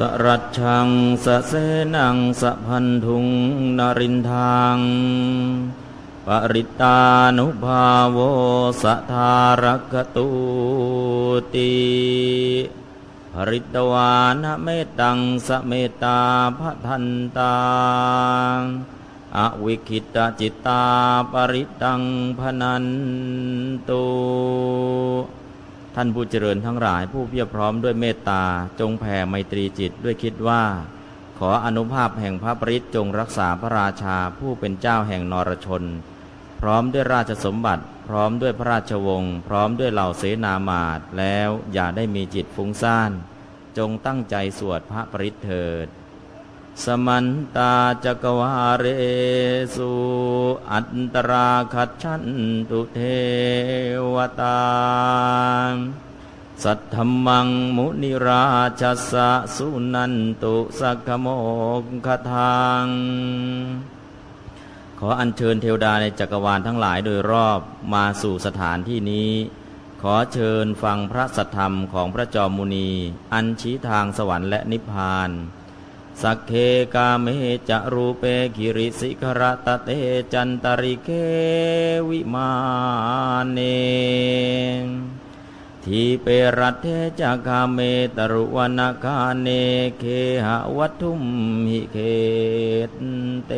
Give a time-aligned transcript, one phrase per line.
[0.00, 0.88] สรัชัง
[1.24, 1.52] สเส
[1.94, 3.26] นังสะพันธุง
[3.78, 4.78] นรินทาง
[6.26, 6.98] ปริตา
[7.38, 8.18] นุภาโว
[8.82, 9.32] สัทา
[9.62, 10.28] รกตุ
[11.54, 11.74] ติ
[13.32, 14.12] ภริตวา
[14.42, 14.68] นะเม
[15.00, 16.20] ตังสเมตา
[16.58, 17.06] พทัน
[17.38, 17.58] ตั
[18.56, 18.58] ง
[19.36, 20.84] อวิคิตจิตตา
[21.32, 22.02] ปริตัง
[22.38, 22.86] พนัน
[23.88, 24.04] ตุ
[25.98, 28.44] ท่านผู้เจริญทั้งหลายผู้เพียรพร้อมด้วยเมตตา
[28.80, 30.62] จงแผ่ไมตรีจิตด้วยคิดว่า
[31.38, 35.82] ขออนุภาพแห่งพระปริศจงรักษาพระราชาผู้เป็นเจ้าแห่งนรชน
[36.60, 43.10] พร้อมด้วยราชสมบัติ พร้อมด้วยพระราชวงศ์พร้อมด้วยเหล่าเสนามาตแล้วอย่าได้มีจิตฟุ้งซ่าน
[43.78, 45.86] จงตั้งใจสวดพระปริศเถิด
[46.84, 47.26] สมัน
[47.56, 48.86] ตาจักวาเร
[49.76, 49.92] สุ
[50.72, 52.24] อันตราขัดชัน
[52.70, 52.98] ตุเท
[54.14, 54.60] วตา
[56.64, 58.44] สัทธมังมุนิรา
[58.80, 61.26] ชสะสุนันตุสักขโม
[61.80, 62.84] กขทาง
[64.98, 67.60] ขออัญเชิญเทวดาในจักรวาลทั้งหลายโดยรอบ
[67.94, 69.30] มาสู่สถานที่นี้
[70.02, 72.88] ขอเชิญฟังพระสัทธรรมของพระจอมมุนี
[73.32, 75.30] อันชี้ทางสวรรค์และนิพพาน
[76.22, 76.52] สัคเค
[76.94, 77.26] กาเม
[77.68, 78.24] จะรูเป
[78.56, 79.88] คิริสิขะระตะเฏ
[80.32, 81.08] จันตะลิกเข
[82.08, 82.50] วิมา
[83.50, 83.58] เน
[85.84, 86.26] ทีเป
[86.58, 86.86] รัฏเฐ
[87.20, 87.78] จะ คาเม
[88.16, 89.48] ตะรุวะนะคะหะเน
[89.98, 90.04] เค
[90.46, 91.22] หะวัตถุม
[91.70, 91.96] หิเข
[92.90, 92.92] ต
[93.46, 93.52] เต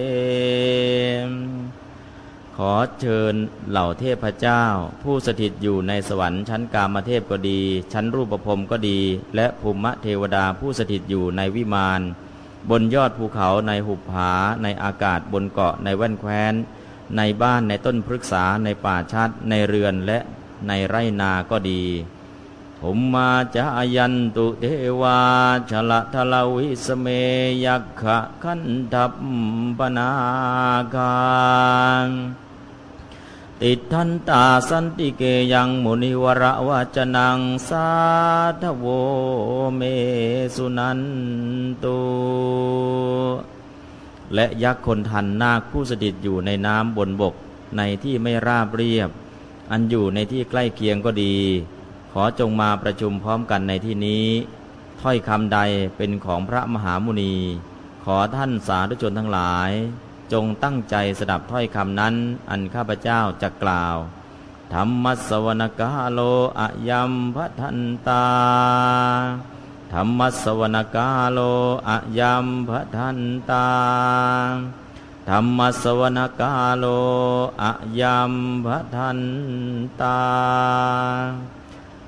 [2.57, 3.35] ขอเชิญ
[3.71, 4.63] เหล่าเทพเจ้า
[5.03, 7.61] ผู้สถิตอยู่ในสวรรค์ชั้นกามเทพก็ดี
[7.93, 8.99] ชั้นรูปภพก็ดี
[9.37, 12.03] และภูมิเทวดาผู้สถิตอยู่ในวิมาน
[12.71, 16.55] บนยอดภูเขาในหุบผา ในอากาศบนเกาะในแว่นแคว้น
[17.17, 20.19] ในบ้านในต้นพฤกษาในป่าชัด ในเรือนและ
[20.69, 21.83] ในไร่นาก็ดี
[22.81, 24.67] ผมมาจะยันตุเท
[25.01, 25.21] วา
[25.71, 27.07] ชละทลวิสเม
[27.65, 29.13] ยักขะขันทับ
[29.79, 30.11] ปนา
[30.95, 31.19] กา
[32.07, 32.09] ร
[33.63, 37.39] ติทันตาสันติเกยังมุนิวระวจนัง
[37.69, 37.89] สา
[38.63, 38.87] ธโว
[39.77, 39.83] เม
[40.57, 41.01] สุนัน
[41.85, 41.99] ตุ
[44.35, 47.35] และยักษ์คนทันนาคผู้สถิตอยู่ในน้ำบนบก
[47.77, 49.11] ในที่ไม่ราบเรียบ
[49.71, 51.37] อันอยู่ในที่ใกล้เคียงก็ดี
[52.13, 54.27] ขอจงมาประชุมพร้อมกันในที่นี้
[55.01, 55.59] ถ้อยคำใด
[55.97, 57.35] เป็นของพระมหามุนี
[58.05, 59.71] ขอท่านสาธุชนทั้งหลาย
[60.33, 62.15] จงตั้งใจสดับถ้อยคำนั้น
[62.51, 63.97] อันข้าพเจ้าจะกล่าว
[64.75, 66.21] ธรรมสวนกาโล
[66.61, 68.25] อะยัมพัทันตา
[69.93, 71.39] ธรรมสวนกาโล
[71.89, 73.19] อะยัมพัทัน
[73.51, 73.67] ตา
[75.29, 76.85] ธรรมสวนกาโล
[77.63, 78.33] อะยัม
[78.65, 79.21] พัทัน
[80.01, 80.19] ตา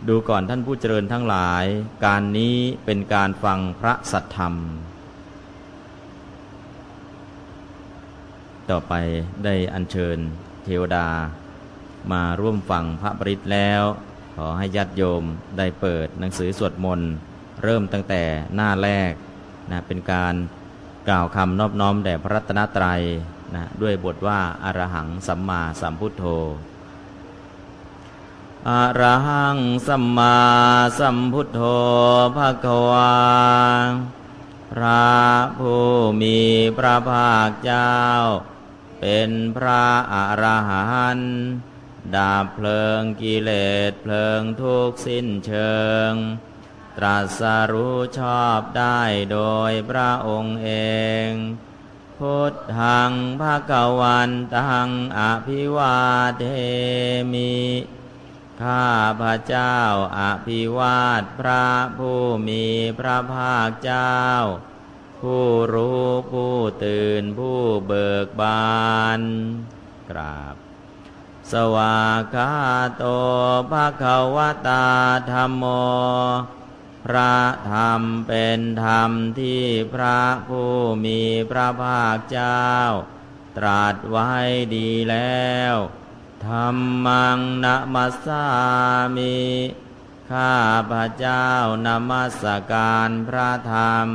[0.09, 1.65] ดูก่อนท่านผู้เจริญทั้งหลาย
[2.05, 4.55] การนี้เป็นการฟังพระสัทธรรม
[8.71, 8.95] ต่อไป
[9.45, 10.19] ได้อัญเชิญ
[10.65, 11.09] เทวดา
[12.13, 13.83] มาร่วมฟังพระปริตแล้ว
[14.37, 15.25] ขอให้ญาติโยม
[15.59, 17.11] ได้เปิดหนังสือสวดมนต์
[17.63, 18.23] เริ่มตั้งแต่
[18.55, 19.13] หน้าแรก
[19.71, 20.35] นะเป็นการ
[21.09, 23.03] กล่าวคำนอบน้อมแด่พระรัตนตรัย
[23.55, 26.25] นะด้วยบทว่าอารหังสัมมาสัมพุทโธ
[28.69, 30.37] อารหังสัมมา
[30.99, 31.61] สัมพุทโธ
[32.37, 33.13] ภะคะวา
[34.73, 35.09] พระ
[35.59, 35.85] ผู้
[36.23, 36.39] มี
[36.79, 37.93] พระภาคเจ้า
[39.01, 41.35] เป็นพระอรหันต์
[42.15, 43.51] ดาบเพลิงกิเล
[43.91, 45.75] สเพลิงทุกสิ้นเชิ
[46.11, 46.13] ง
[46.97, 49.01] ตรัสรู้ชอบได้
[49.33, 49.41] โด
[49.71, 50.71] ยพระองค์เอ
[51.27, 51.29] ง
[52.19, 55.99] พุทธังภาควันตังอภิวา
[56.39, 56.45] เท
[57.33, 57.59] มิ
[58.63, 58.89] ข้า
[59.21, 59.77] พระเจ้า
[60.19, 61.67] อภิวาทพระ
[61.99, 62.65] ผู้มี
[62.99, 64.19] พระภาคเจ้า
[65.23, 66.55] ผู้รู้ผู้
[66.85, 69.21] ตื่นผู้เบิกบาน
[70.11, 70.57] กราบ
[71.53, 72.01] สวา
[72.35, 72.53] กา
[72.97, 73.05] โต
[73.71, 74.37] ภะคะว
[74.69, 74.87] ตา
[75.31, 75.65] ธรรมโม
[77.07, 77.37] พระ
[77.71, 79.11] ธรรมเป็นธรรม
[79.41, 79.65] ที่
[79.95, 80.73] พระผู้
[81.05, 81.21] มี
[81.51, 82.67] พระภาคเจ้า
[83.59, 84.33] ตรัสไว้
[84.77, 85.75] ดีแล้ว
[86.47, 86.77] ธรร
[87.07, 88.47] มังนะมัสสา
[89.17, 89.39] มิ
[90.33, 90.57] ข้า
[90.91, 91.47] พระเจ้า
[91.87, 92.43] นมัส
[92.73, 94.09] การพระธรรม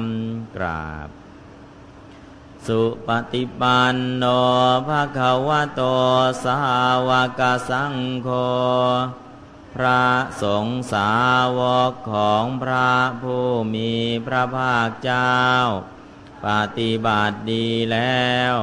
[0.56, 1.10] กราบ
[2.68, 4.24] สุปฏิปันโน
[4.88, 5.82] ภะคะวะโต
[6.44, 6.60] สา
[7.08, 7.10] ว
[7.40, 8.30] กสังโฆ
[9.76, 10.06] พระ
[10.42, 11.12] สงฆ์สา
[11.60, 12.92] วกของพระ
[13.22, 13.92] ผู้มี
[14.28, 15.36] พระภาคเจ้า
[16.46, 16.48] ป
[16.78, 18.56] ฏิบัติดีแล้ว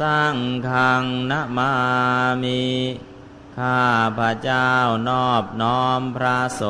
[0.00, 0.36] สร้าง
[0.70, 1.72] ขังนะมา
[2.42, 2.62] มิ
[3.58, 3.86] ข้า
[4.18, 4.72] พระเจ้า
[5.08, 6.64] นอบน้อมพระส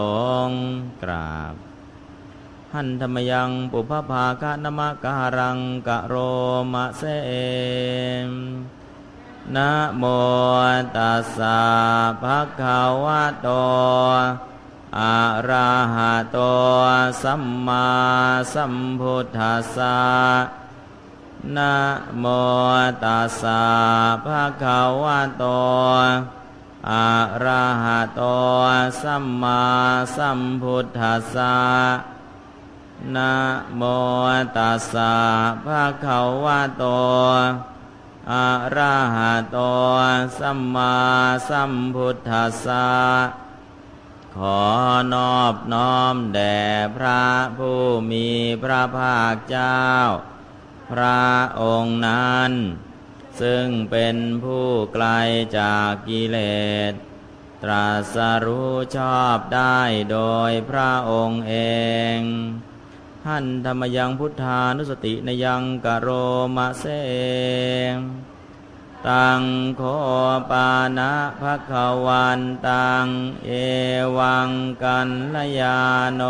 [0.47, 0.63] งฆ์
[1.03, 1.55] กราบ
[2.73, 6.15] หันธรรมยังปุพภาคะนมการังกะโร
[6.73, 7.03] มะเส
[8.29, 8.31] ม
[9.57, 10.05] นะโม
[10.97, 11.61] ตัสสะ
[12.23, 13.49] ภะคะวะโต
[14.99, 15.17] อะ
[15.49, 16.39] ระหะโต
[17.23, 17.89] สัมมา
[18.55, 19.99] สัมพุทธัสสะ
[21.57, 21.75] นะ
[22.19, 22.25] โม
[23.05, 23.63] ตัสสะ
[24.25, 25.45] ภะคะวะโต
[26.93, 27.11] อะ
[27.45, 28.23] ระหะโต
[29.03, 29.63] สัมมา
[30.17, 31.57] สัมพุทธัสสะ
[33.15, 33.33] นะ
[33.77, 33.83] โม
[34.57, 35.15] ตัสสะ
[35.65, 36.85] ภะคะวะโต
[38.33, 39.59] อะระหะโต
[40.39, 40.95] สัมมา
[41.49, 42.89] สัมพุทธัสสะ
[44.37, 44.63] ขอ
[45.15, 46.59] นอบน้อมแด่
[46.97, 47.25] พระ
[47.59, 47.81] ผู้
[48.11, 48.27] มี
[48.63, 49.83] พระภาคเจ้า
[50.91, 51.23] พระ
[51.61, 52.53] องค์นั้น
[53.41, 55.07] ซึ่งเป็นผู้ไกล
[55.59, 56.39] จากกิเล
[56.91, 56.93] ส
[57.63, 59.81] ตรัสรู้ชอบได้
[60.13, 60.19] โด
[60.51, 61.55] ยพระองค์เอ
[62.19, 62.21] ง
[63.27, 66.09] หันธรรมยังพุทธานุสตินยังกโร
[66.57, 66.85] มะเส
[67.93, 67.95] ง
[69.07, 69.43] ตัง
[69.77, 69.83] โค
[70.51, 73.07] ปานะภะคะวันตัง
[73.45, 73.51] เอ
[74.19, 74.51] วัง
[74.83, 75.79] กันลยา
[76.15, 76.23] โน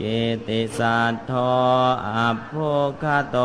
[0.00, 1.32] กิติสัตโท
[2.08, 2.52] อัพโพ
[3.02, 3.38] คโต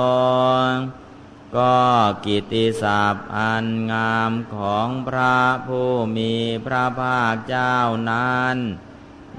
[1.57, 1.77] ก็
[2.25, 5.37] กิติศัพท์อันงามของพระ
[5.67, 6.33] ผู้มี
[6.65, 7.75] พระภาคเจ้า
[8.11, 8.55] นั้น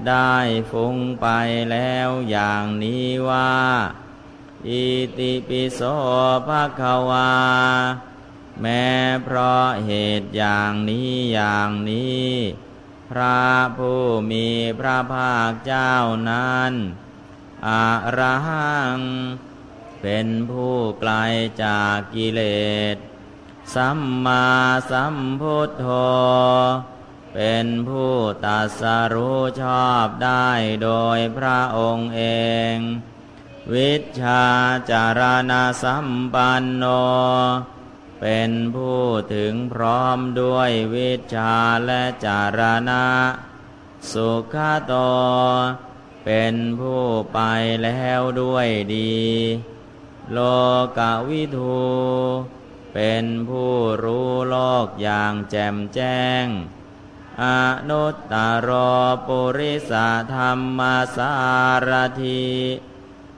[0.07, 0.35] ได้
[0.71, 1.27] ฟุ้งไป
[1.71, 3.53] แล้วอย่างนี้ว่า
[4.67, 4.85] อิ
[5.17, 5.81] ติปิโส
[6.47, 7.31] ภะคะวา
[8.61, 8.87] แม้
[9.23, 9.91] เพราะเห
[10.21, 12.29] ตุอย่างนี้อย่างนี้
[13.11, 13.41] พระ
[13.77, 14.47] ผู้มี
[14.79, 15.93] พระภาคเจ้า
[16.29, 16.73] นั้น
[17.67, 17.69] อ
[18.17, 18.99] ระหัง
[20.01, 21.13] เป็นผู้ไกล
[21.63, 22.41] จากกิเล
[22.95, 22.97] ส
[23.75, 24.47] สัมมา
[24.91, 25.85] สัมพุทโธ
[27.33, 28.13] เป็นผู้
[28.45, 28.81] ตัดส
[29.13, 30.49] รู้ชอบได้
[30.83, 32.23] โดยพระองค์เอ
[32.73, 32.75] ง
[33.73, 34.43] วิชา
[34.91, 35.21] จาร
[35.51, 35.53] ณ
[35.83, 36.85] สัมปันโน
[38.21, 39.03] เป็นผู้
[39.33, 41.53] ถึงพร้อมด้วยวิชา
[41.85, 43.05] และจารณะ
[44.11, 44.55] สุข
[44.87, 44.93] โต
[46.25, 47.01] เป็นผู้
[47.33, 47.39] ไป
[47.83, 49.19] แล้วด้วยดี
[50.33, 50.39] โล
[50.97, 50.99] ก
[51.29, 51.81] วิทู
[52.93, 53.73] เป็นผู้
[54.03, 56.45] รู้โลกอย่างแจ่มแจ้ง
[57.43, 57.45] อ
[57.89, 58.33] นุตต
[58.67, 58.69] ร
[59.27, 59.93] ปุริส
[60.33, 60.79] ธรรม
[61.15, 61.33] สา
[61.87, 61.89] ร
[62.23, 62.45] ที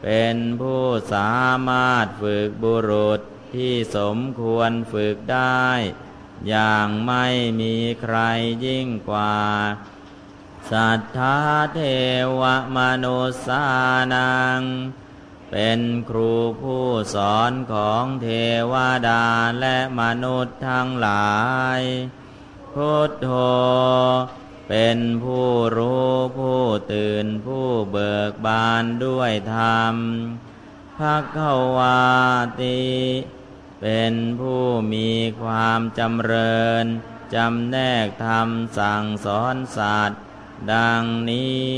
[0.04, 1.36] เป็นผู้สา
[1.68, 3.22] มารถฝึกบุรุษ
[3.54, 5.64] ที่สมควรฝึกได้
[6.48, 7.26] อย่างไม่
[7.62, 8.18] มีใคร
[8.66, 9.38] ยิ่งกว่า
[10.72, 11.38] สัทธา
[11.74, 11.80] เท
[12.40, 12.42] ว
[12.78, 13.66] มนุสา
[14.14, 14.62] นัง
[15.56, 16.86] เป็นครูผู้
[17.16, 18.28] สอนของเท
[18.72, 18.74] ว
[19.08, 19.24] ดา
[19.60, 21.36] และมนุษย์ทั้งหลา
[21.80, 21.82] ย
[22.74, 23.30] พุทโธ
[24.70, 26.62] เป็นผู้รู้ผู้
[26.94, 29.96] ตื่นผู้เบิกบานด้วยธรรม
[30.98, 32.04] ภะคะวา
[32.62, 32.84] ติ
[33.82, 34.64] เป็นผู้
[34.94, 35.10] มี
[35.42, 36.86] ความจำเริญ
[37.36, 40.22] จำแนกธรรมสั่งสอนสัตว์
[40.72, 41.48] ดังนี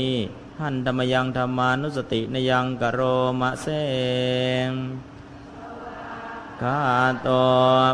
[0.60, 3.00] หันธรรมยังธรรมานุสตินยังกโร
[3.40, 3.66] มะเส
[4.68, 4.70] ง
[6.62, 6.82] คา
[7.22, 7.28] โต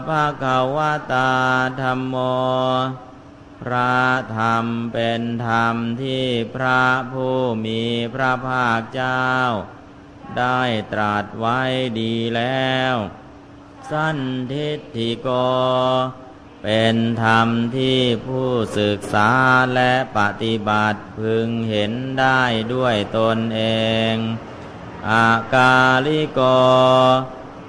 [0.08, 0.78] ภาคาว
[1.12, 1.30] ตา
[1.80, 2.16] ธรรมโม
[3.62, 3.96] พระ
[4.36, 6.82] ธรรมเป็นธรรมที่พระ
[7.12, 7.82] ผู้มี
[8.14, 9.26] พระภาคเจ้า
[10.38, 10.60] ได้
[10.92, 11.60] ตรัสไว้
[12.00, 12.94] ดีแล้ว
[13.90, 14.18] สั้น
[14.52, 15.28] ทิฏฐิโก
[16.62, 19.30] เป็นธรรมที่ผู้ศึกษา
[19.74, 22.42] และปฏิบัติพึงเห็นได้
[22.74, 23.62] ด้วยตนเอ
[24.12, 24.14] ง
[25.10, 25.76] อากา
[26.06, 26.40] ลิโก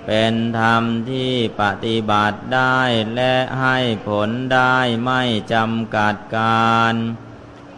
[0.07, 2.79] เป็นธรรมที่ปฏิบัติได้
[3.15, 5.21] และให้ผลได้ไม่
[5.53, 6.93] จำกัดการ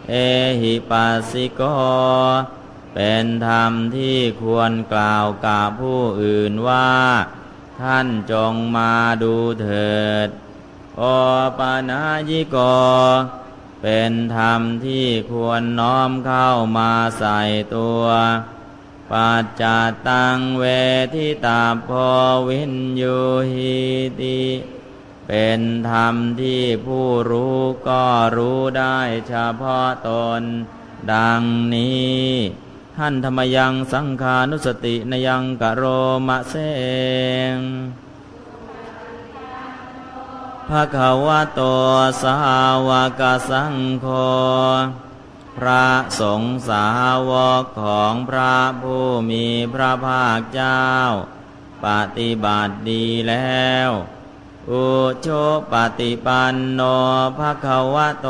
[0.08, 0.14] เอ
[0.62, 1.62] หิปัสสิโก
[2.94, 6.90] เป็นธรรมที่ควรกล่าวกับผู้อื่นว่า
[7.80, 8.92] ท่านจงมา
[9.22, 9.96] ดูเถิ
[10.26, 10.28] ด
[10.98, 11.02] โอ
[11.58, 12.56] ปานายิโก
[13.82, 17.40] เป็นธรรมที่ควรน้อมเข้ามาใส่
[17.76, 18.04] ตัว
[19.10, 19.62] ปัจจ
[20.08, 20.64] ตังเว
[21.14, 21.88] ทิตาพ
[22.48, 23.18] วินยู
[23.52, 23.78] หิ
[24.20, 24.42] ติ
[25.28, 25.60] เป็น
[25.90, 28.04] ธรรมที่ผู้รู้ก็
[28.36, 28.98] รู้ได้
[29.28, 30.10] เฉพาะต
[30.40, 30.42] น
[31.12, 31.42] ดัง
[31.74, 32.20] นี้
[32.96, 35.82] ท่านธรรมยังสังขานุสตินยังกะโร
[36.28, 36.54] มะเส
[37.54, 37.56] ง
[40.70, 41.62] ภะคะวะโต
[42.22, 42.36] สา
[42.88, 44.06] วกสังโฆ
[45.56, 45.86] พระ
[46.20, 46.86] สงฆ์สา
[47.30, 47.32] ว
[47.62, 50.84] กของพระผู้มีพระภาคเจ้า
[51.84, 51.86] ป
[52.18, 53.90] ฏิบัติดีแล้ว
[54.70, 54.84] อุ
[55.20, 55.28] โช
[55.72, 56.80] ปฏิปันโน
[57.38, 58.28] ภะคะวะโต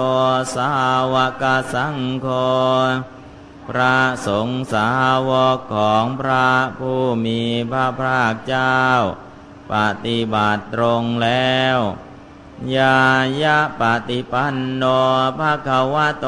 [0.57, 0.71] สา
[1.13, 2.29] วกสังโฆ
[3.69, 4.91] พระสงฆ์สา
[5.29, 7.41] วกของพระผู้มี
[7.71, 8.81] พระภาคเจ้า
[9.73, 9.75] ป
[10.05, 11.79] ฏิบัติตรงแล้ว
[12.77, 12.99] ยา
[13.43, 14.85] ยะปฏิปันโน
[15.39, 16.27] ภะคะวะโต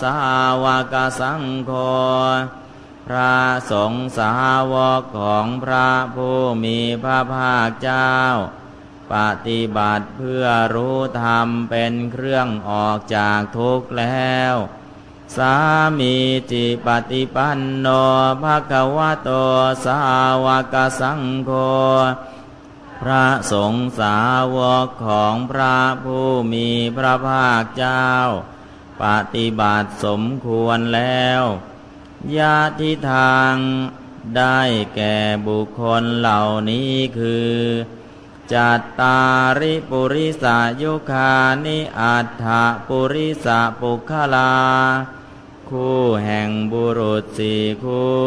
[0.00, 0.14] สา
[0.62, 1.70] วกสังโฆ
[3.06, 3.34] พระ
[3.70, 4.32] สงฆ์สา
[4.72, 8.12] วกของพระผู้มีพระภาคเจ้า
[9.12, 9.14] ป
[9.46, 14.54] ฏิบัติเพื่อรู้ธรรมเป็นเครื่องออกจากทุกข์แล้ว
[15.36, 15.54] สา
[15.98, 16.14] มี
[16.50, 17.86] จิปฏิปันโน
[18.42, 19.30] ภะคะวะโต
[19.84, 19.98] สา
[20.44, 21.50] วกสังโฆ
[23.02, 24.18] พระสงฆ์สา
[24.56, 28.08] วกของพระผู้มีพระภาคเจ้า
[29.02, 31.42] ปฏิบัติสมควรแล้ว
[32.36, 33.54] ญาติทาง
[34.36, 34.60] ได้
[34.96, 37.54] แก่บุคคลเหล่านี้คือ
[38.52, 39.18] จัตตา
[39.60, 41.32] ริปุริสายุคา
[41.64, 42.44] นิอัฏฐ
[42.88, 44.54] ปุริสาปุคลา
[45.70, 48.24] คู่แห่งบุรุษสี่คู่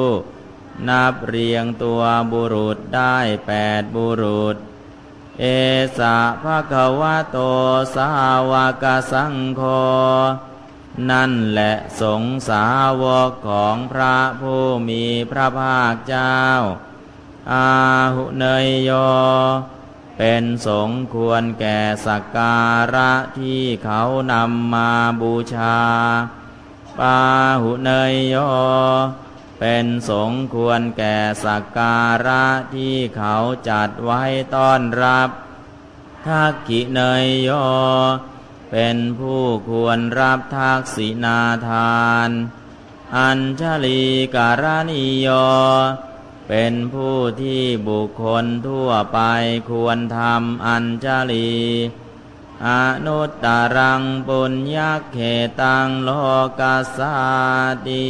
[0.89, 3.17] นับเรียงตัวบุรุษได้
[3.47, 4.55] แปดบุรุษ
[5.39, 5.45] เอ
[5.97, 7.37] สะภะคะวะโต
[7.95, 8.09] สา
[8.51, 8.53] ว
[8.83, 9.61] กสังโฆ
[11.09, 12.65] นั่นแหละสงสา
[13.01, 16.37] วกของพระผู้มีพระภาคเจ้า
[17.51, 17.69] อา
[18.15, 18.91] หุเนยโย
[20.17, 22.59] เป็นสงควรแก่สักกา
[22.95, 24.91] ระที่เขานำมา
[25.21, 25.77] บูชา
[26.99, 27.17] ปา
[27.61, 28.35] หุเนยโย
[29.59, 32.45] เป็นสงควรแก่สักการะ
[32.75, 33.35] ที่เขา
[33.69, 34.23] จัดไว้
[34.55, 35.29] ต้อนรับ
[36.27, 37.49] ทักขิเนยโย
[38.71, 42.29] เป็นผู้ควรรับทักษินาทาน
[43.17, 44.03] อัญชลี
[44.35, 45.27] การณิโย
[46.47, 49.19] เป็นผู้ที่บุคคลทั่วไป
[49.69, 51.51] ควรทำอัญชลี
[52.67, 52.69] อ
[53.05, 53.45] นุตต
[53.75, 54.77] รังปุญญ
[55.11, 55.17] เข
[55.61, 56.09] ตังโล
[56.59, 57.15] กัสสา
[57.87, 58.07] ติ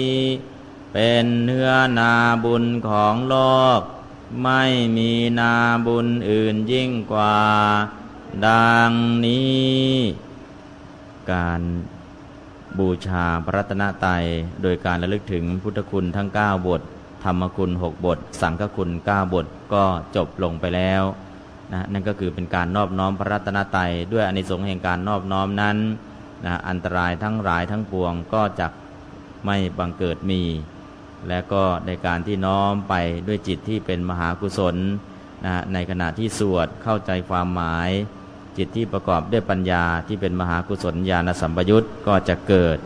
[0.94, 2.14] เป็นเนื้อนา
[2.44, 3.36] บุญของโล
[3.80, 3.82] ก
[4.44, 4.64] ไม่
[4.98, 5.54] มีนา
[5.86, 7.38] บุญอื่นยิ่งกว่า
[8.48, 8.92] ดัง
[9.26, 9.86] นี้
[11.32, 11.62] การ
[12.80, 14.26] บูชาพระรัตนตรัย
[14.62, 16.82] โดยการระลึกถึงพุทธคุณทั้ง 9 บท
[17.24, 19.84] ธรรมคุณ6บท สังฆคุณ 9 บทก็
[20.16, 21.04] จบลงไปแล้ว
[21.74, 25.78] นะนั่นก็คือเป็นการนอบน้อมพระรัตนตรัยด้วยอนิสงส์แห่งการนอบน้อมนั้น
[26.46, 28.68] นะอันตรายทั้งหลายทั้งปวงก็จะ
[29.46, 30.42] ไม่บังเกิดมี
[31.30, 32.94] และก็ในการที่น้อมไป
[33.28, 34.76] ด้วยจิตที่เป็นมหากุศล
[35.46, 37.90] นะในขณะที่สวดเข้าใจความหมาย
[38.58, 42.78] จิตที่ประกอบด้วยปัญญาที่เป็นมหากุศลญาณสัมปยุตก็จะเกิด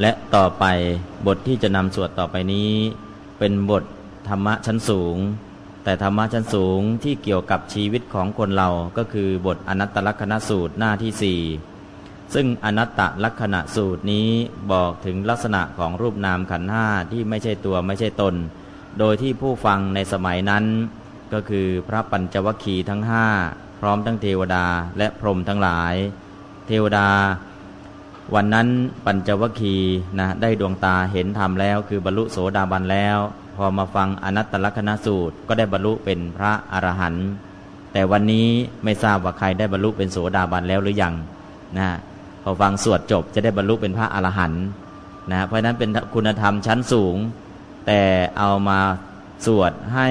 [0.00, 0.64] และต่อไป
[1.26, 2.70] บทที่จะนำสวดต่อไปนี้
[3.38, 3.84] เป็นบท
[4.28, 5.16] ธรรมะชั้นสูง
[5.84, 11.40] แต่ธรรมะชั้นสูงที่เกี่ยวกับชีวิตของคนเราก็คือบทอนัตตลกษณสูตรหน้าที่สี่
[12.34, 14.28] ซึ่งอนัตตลักษณะสูตรนี้
[14.72, 18.34] บอกถึงลักษณะของรูปนามขันห้าที่ไม่ใช่ตัวไม่ใช่ตน
[18.98, 20.64] โดยที่ผู้ฟังในสมัยนั้น
[21.32, 23.26] ก็คือพระปัญจวัคคีย์ทั้งห้า
[23.80, 24.66] พร้อมทั้งเทวดา
[24.98, 25.94] และพรหมทั้งหลาย
[26.66, 27.08] เทวดา
[28.34, 28.68] วันนั้น
[29.06, 29.76] ปัญจวัคคี
[30.18, 33.18] นะได้ดวงตาเห็นธรรมแล้ว คือบรรลุโสดาบันแล้ว
[33.56, 37.28] พอมาฟังอนัตตลักนสูตรก็ได้บรรลุเป็นพระอรหันต์
[37.92, 38.46] แต่วันนี้
[38.84, 41.14] ไม่ทราบว่าใครได้บรรลุเป็นโสดาบันแล้วหรือยัง
[41.78, 41.88] นะ
[42.42, 44.64] พอฟังสวดจบจะได้บรรลุเป็นพระอรหันต์
[45.30, 47.16] นะเพราะนั้นเป็นคุณธรรมชั้นสูง
[47.86, 48.00] แต่
[48.38, 48.80] เอามา
[49.46, 50.08] สวดให้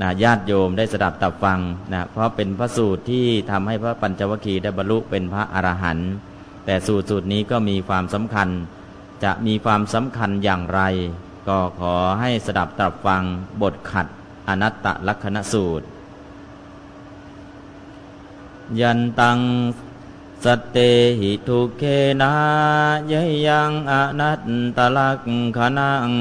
[0.00, 1.60] นะญาติโยมได้สดับตับฟัง
[1.92, 6.10] นะเพราะเป็นพระสูตรที่ทำให้พระปัญจวัคคีย์ได้บรรลุเป็นพระอรหันต์
[6.64, 8.48] แต่สูตรสูตรนี้ก็มีความสำคัญ
[9.24, 10.80] จะมีความสำคัญอย่างไร
[11.48, 13.22] ก็ขอให้สดับตับฟัง
[13.62, 14.06] บทขัด
[14.48, 15.86] อนัตตลักษณสูตร
[18.80, 19.38] ยันตัง
[20.44, 20.76] สเต
[21.20, 21.82] หิทุเค
[22.22, 22.34] นา
[23.10, 23.12] ย
[23.46, 24.42] ยังอนัต
[24.76, 26.12] ตลักขณัง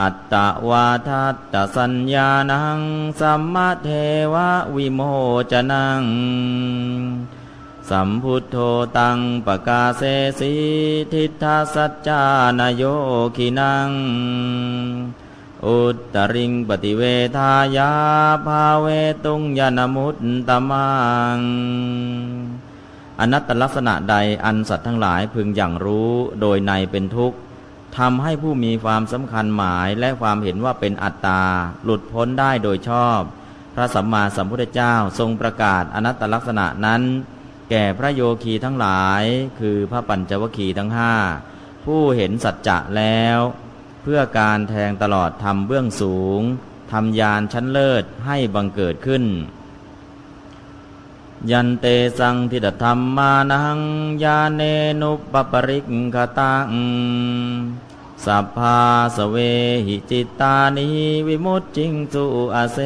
[0.00, 0.34] อัตต
[0.68, 2.80] วาทัตตสัญญานัง
[3.20, 3.88] สัมมาเท
[4.32, 4.34] ว
[4.76, 5.00] วิโม
[5.52, 6.02] จนัง
[7.90, 8.56] สัมพุทโธ
[8.98, 10.02] ตังปกาเส
[10.38, 10.52] สี
[11.12, 12.22] ทิฏฐสัจจา
[12.58, 12.82] นโย
[13.36, 13.90] คินัง
[15.66, 17.02] อุตตริงปฏิเว
[17.36, 17.92] ทายา
[18.46, 18.86] ภาเว
[19.24, 20.16] ตุงยานมุต
[20.48, 20.88] ตมั
[21.36, 21.38] ง
[23.20, 27.36] อนัตตลักษณะใดอันสัตว์ทั้งหลายพึงอย่างรู้โดยในเป็นทุกข์
[27.98, 31.42] ทำให้ผู้มีความสำคัญหมายและความเห็นว่าเป็นอัตตา
[31.84, 33.20] หลุดพ้นได้โดยชอบ
[33.74, 37.02] พระสัมมาสัมพุทธเจ้าทรงประกาศอนัตตลักษณะนั้น
[37.70, 39.22] แก่พระโยคีทั้งหลาย
[39.60, 41.14] คือพระปัญจวคีทั้งห้า
[41.84, 43.38] ผู้เห็นสัจจะแล้ว
[44.10, 46.40] พื่อการแทงตลอดทำเบื้องสูง
[46.92, 49.24] ทำยานชั้นเลิศให้บังเกิดขึ้น
[51.50, 51.86] ยันเต
[52.18, 53.80] สังทิฏฐรรมานัง
[54.22, 54.62] ยาเน
[55.00, 56.70] นุปปริกขตัง
[58.24, 58.78] สัพพา
[59.16, 59.36] สเว
[59.86, 60.86] หิจิตานิ
[61.26, 62.78] วิมุตจิงสุอาเซ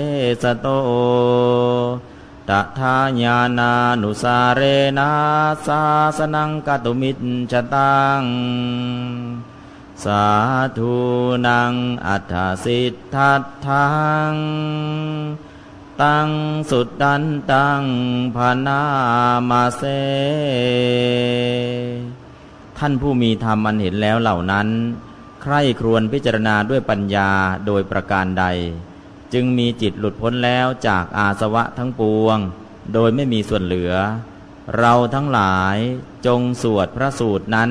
[0.42, 0.66] สโต
[2.48, 3.72] ตถาญาณา
[4.02, 4.62] นุสาเร
[4.98, 5.10] นา
[5.66, 5.82] สา
[6.18, 7.18] สนังกตุมิจ
[7.50, 8.22] ชตัง
[10.04, 10.26] สา
[10.78, 10.94] ธุ
[11.46, 11.72] นัง
[12.06, 13.88] อัฏฐสิทธัตถั
[14.32, 14.34] ง
[16.02, 16.28] ตัง
[16.70, 17.82] สุดดันตัง
[18.36, 18.82] พนา
[19.50, 19.82] มาเซ
[22.78, 24.68] ท่านผู้มีธรรมอันเห็นแล้วเหล่านั้น
[25.42, 27.30] ใคร่ครวญพิจารณาด้วยปัญญา
[27.66, 28.44] โดยประการใด
[29.32, 32.38] จึงมีจิตหลุดพ้นแล้วจากอาสวะทั้งปวง
[32.94, 33.92] โดยไม่มีส่วนเหลือ
[34.78, 35.76] เราทั้งหลาย
[36.26, 37.70] จงสวดพระสูตรนั้น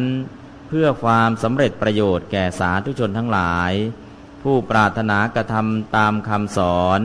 [0.70, 3.72] เพื่อความสำเร็จประโยชน์แก่สาธุชนทั้งหลาย
[4.44, 7.00] ผู้ปรารถนากระทำตามคำสอน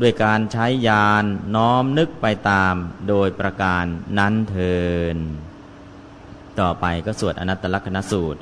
[0.00, 1.24] ด้วยการใช้ยาน
[1.56, 2.74] น้อมนึกไปตาม
[3.08, 3.84] โดยประการ
[4.18, 4.76] นั้นเทิ
[5.14, 5.16] น
[6.60, 8.40] ต่อไปก็สวดอนัตตลกนสูตร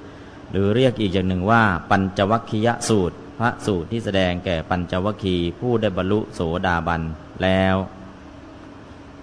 [0.51, 7.03] หรือเรียกอีกอย่างหนึ่งว่า ปัญจวัคคียสูตร พระสูตรที่แสดงแก่ปัญจวัคคีผู้ได้บรรลุโสดาบัน
[7.43, 7.77] แล้ว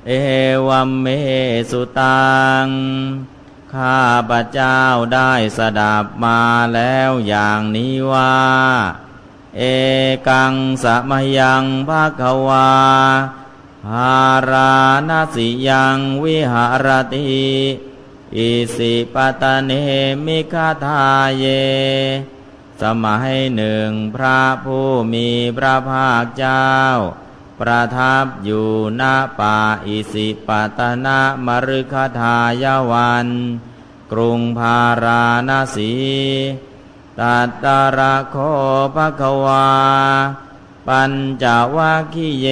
[0.08, 0.12] เอ
[0.68, 1.08] วัมเม
[1.72, 2.28] สุตั
[2.64, 2.66] ง
[3.76, 4.82] ข้าพระเจ้า
[5.14, 6.42] ได้สดับมา
[6.76, 8.36] แล้วอย่างนี้ว่า
[9.58, 9.62] เอ
[10.28, 12.70] กังสมยังภาควา
[13.92, 14.18] หา
[14.52, 14.76] รา
[15.10, 17.24] ณสิยังวิหารติ
[18.36, 19.72] อิสิปตะเน
[20.26, 21.06] มิคาทา
[21.38, 21.46] เย
[22.82, 26.68] สมัยหนึ่งพระผู้มีพระภาคเจ้า
[27.60, 29.02] ประทับอยู่ณ
[29.40, 33.28] ป่าอิสิปตนะมรุคทายวัน
[34.12, 35.94] กรุงพาราณสี
[37.20, 38.38] ตัตตาระโค
[38.96, 39.70] ภควา
[40.88, 41.14] ปัญ
[41.44, 42.48] จวัคคีเย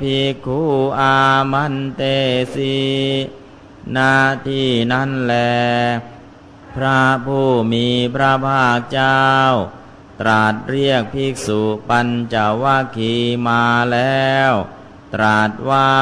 [0.00, 0.60] ภิกขุ
[0.98, 1.16] อา
[1.52, 2.02] มันเต
[2.54, 2.78] สี
[3.96, 4.12] นา
[4.46, 5.34] ที่นั้นแล
[6.76, 9.20] พระผู้มีพระภาคเจ้า
[10.20, 13.14] ตรัสเรียกภิกษุปัญจวัคคี
[13.46, 14.52] มาแล้ว
[15.14, 15.92] ตรัสว่า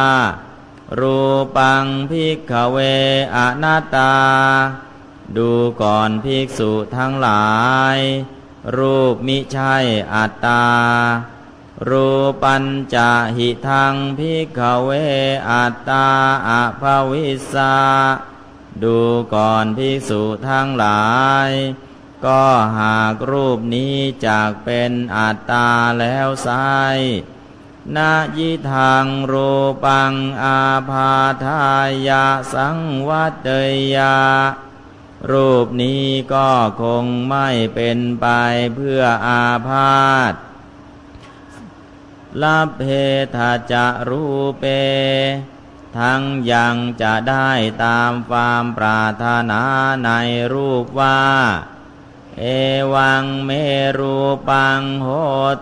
[1.00, 1.18] รู
[1.56, 2.78] ปังภิกขเว
[3.36, 4.14] อนัตตา
[5.36, 5.50] ดู
[5.82, 7.48] ก่อนภิกษุทั้งหลา
[7.94, 7.98] ย
[8.76, 9.74] รูปมิใช่
[10.14, 10.64] อัตตา
[11.88, 12.08] รู
[12.42, 14.90] ปัญจะหิทังพิกขเว
[15.50, 16.06] อัตตา
[16.48, 16.50] อ
[16.80, 17.76] ภวิสา
[18.82, 18.98] ดู
[19.34, 21.02] ก่อนภิกษุทั้งหลา
[21.48, 21.50] ย
[22.26, 22.44] ก็
[22.78, 25.68] หากรูปนี้จากเป็นอัตตา
[26.00, 26.50] แล้วไซ
[27.96, 29.50] นายิทางรู
[29.84, 31.64] ปังอาพาทา
[32.08, 32.78] ยาสัง
[33.08, 33.48] วัตเต
[33.96, 34.16] ยา
[35.30, 36.50] รูปนี้ก็
[36.82, 38.26] คงไม่เป็นไป
[38.74, 40.32] เพื่ออาพาธ
[42.42, 42.82] ลับเพ
[43.36, 44.24] ทาจะรู
[44.58, 44.64] เป
[45.98, 47.50] ทั้งยังจะได้
[47.84, 49.62] ตามความปรารถนา
[50.04, 50.10] ใน
[50.52, 51.20] รูปว่า
[52.40, 52.44] เอ
[52.94, 53.50] วังเม
[53.98, 54.16] รู
[54.48, 55.08] ปังโห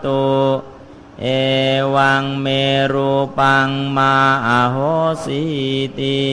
[0.04, 0.26] ตุ
[1.22, 1.26] เอ
[1.94, 2.48] วังเม
[2.92, 4.14] รูปังมา
[4.46, 4.76] อโห
[5.24, 5.42] สี
[5.98, 6.26] ติ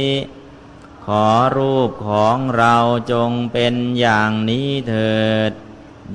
[1.05, 2.75] ขอรูปของเรา
[3.11, 5.51] จงเป็นอย่างนี้เถิด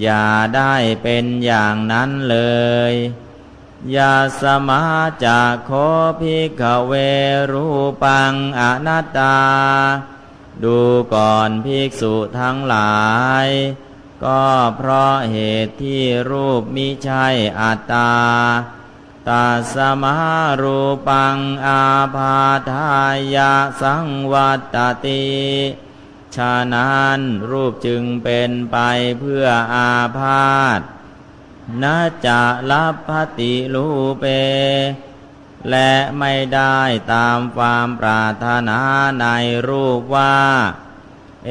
[0.03, 2.39] อย่าได้เป็นอย่างนั้นเล
[2.91, 2.95] ย
[3.97, 4.85] ยาสมา
[5.25, 5.71] จากโค
[6.21, 6.93] พิกเว
[7.53, 7.67] รู
[8.03, 9.39] ปังอนัตตา
[10.65, 10.79] ดู
[11.15, 12.97] ก่อนภิกษุทั้งหลา
[13.47, 13.49] ย
[14.25, 17.27] ก็เพราะเหตุที่รูปมิใช่
[17.61, 18.13] อัตตา
[19.29, 20.17] ตัสมา
[20.63, 22.39] รูปังอาภา
[22.71, 22.93] ทา
[23.35, 23.53] ยา
[23.83, 25.27] สังวัตติ
[26.37, 28.77] ฉะนั้นรูปจึงเป็นไป
[29.21, 30.81] เพื่ออาพาธ
[31.83, 33.89] นาจะลับพติลู
[34.21, 34.25] เป
[35.71, 36.79] และไม่ได้
[37.13, 38.79] ตามความปรารถนา
[39.21, 39.27] ใน
[39.69, 40.37] รูปว่า
[41.47, 41.51] เอ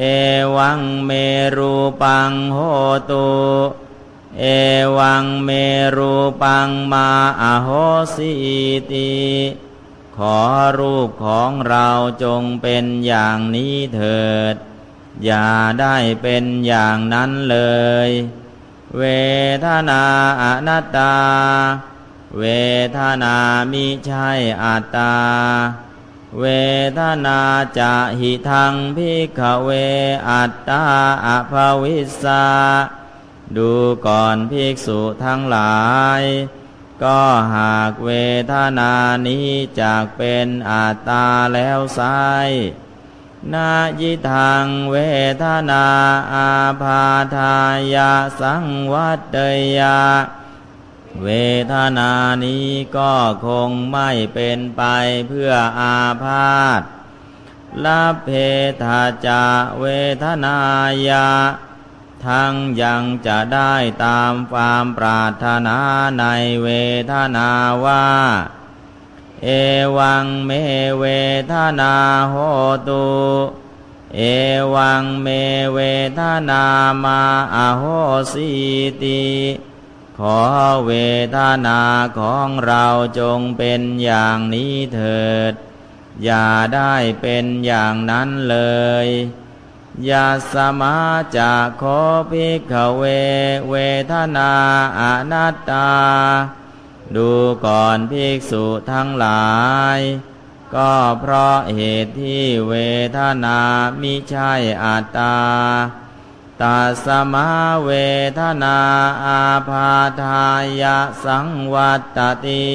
[0.56, 1.10] วังเม
[1.56, 2.58] รูปังโห
[3.10, 3.28] ตุ
[4.40, 4.44] เอ
[4.98, 5.50] วังเม
[5.96, 7.08] รูปังมา
[7.42, 7.68] อโห
[8.14, 8.32] สิ
[8.92, 9.18] ติ
[10.16, 10.38] ขอ
[10.78, 11.88] รูปของเรา
[12.22, 14.54] จงเป็นอย่างนี้เถิด
[15.24, 15.46] อย่า
[15.80, 17.58] ได้เป็นอย่างนั้นเล
[18.08, 18.10] ย
[18.98, 19.02] เว
[19.64, 20.02] ทนา
[20.42, 21.16] อนัตตา
[22.38, 22.44] เว
[22.96, 23.36] ทนา
[23.72, 24.28] มิใช่
[24.62, 25.14] อัตตา
[26.40, 26.44] เว
[26.98, 27.40] ทนา
[27.78, 29.70] จะหิทังพิกเว
[30.28, 30.82] อัตตา
[31.26, 32.46] อภวิสา
[33.56, 33.72] ดู
[34.06, 35.78] ก่อนภิกษุทั้งหลา
[36.20, 36.22] ย
[37.02, 37.20] ก็
[37.54, 38.10] หากเว
[38.52, 38.92] ทนา
[39.26, 39.48] นี้
[39.80, 42.00] จากเป็นอัตตาแล้วไซ
[43.52, 44.96] นายิทางเว
[45.42, 45.86] ทนา
[46.34, 47.04] อาพา
[47.36, 47.56] ทา
[47.94, 49.36] ยาสังวัตเต
[49.78, 49.98] ยา
[51.22, 51.28] เว
[51.72, 52.12] ทนา
[52.44, 53.14] นี้ก็
[53.46, 54.82] คงไม่เป็นไป
[55.28, 56.82] เพื่ออาพาธ
[57.84, 58.28] ลาเพ
[58.82, 59.42] ทาจะ
[59.80, 59.86] เว
[60.22, 60.56] ทนา
[61.08, 61.28] ยา
[62.26, 65.78] ทั้งยังจะได้ตามความปรารถนา
[66.20, 66.24] ใน
[66.62, 66.68] เว
[67.12, 67.48] ทนา
[67.84, 68.06] ว่า
[69.44, 69.48] เอ
[69.98, 70.50] วังเม
[71.00, 71.04] เว
[71.52, 71.94] ทนา
[72.30, 72.34] โห
[72.88, 73.08] ตุ
[74.16, 74.20] เอ
[74.74, 75.28] วังเม
[75.74, 75.80] เว
[76.18, 76.62] ทนา
[77.04, 77.20] มา
[77.54, 77.82] อโห
[78.32, 78.50] สี
[79.02, 79.22] ติ
[80.22, 80.40] ขอ
[80.86, 80.92] เว
[81.36, 81.82] ทนา
[82.18, 82.86] ของเรา
[83.18, 85.52] จงเป็นอย่างนี้เถิด
[86.24, 88.58] อย่าได้เป็นอย่างนั้นเล
[89.04, 89.06] ย
[90.10, 90.96] ยาสมา
[91.36, 91.82] จะโค
[92.30, 93.02] ภิกเว
[93.70, 93.74] เว
[94.12, 94.52] ทนา
[95.00, 95.02] อ
[95.32, 95.90] นัตตา
[97.16, 97.30] ดู
[97.64, 99.48] ก่อนภิกษุทั้งหลา
[99.96, 99.98] ย
[100.74, 102.74] ก็เพราะเหตุที่เว
[103.16, 103.58] ทนา
[104.00, 104.52] มิใช่
[104.84, 105.36] อัตตา
[106.62, 107.48] ตาสมา
[107.84, 107.90] เว
[108.38, 108.78] ทนา
[109.26, 109.92] อาพา
[110.22, 110.44] ทา
[110.82, 112.68] ยะสังวัตติ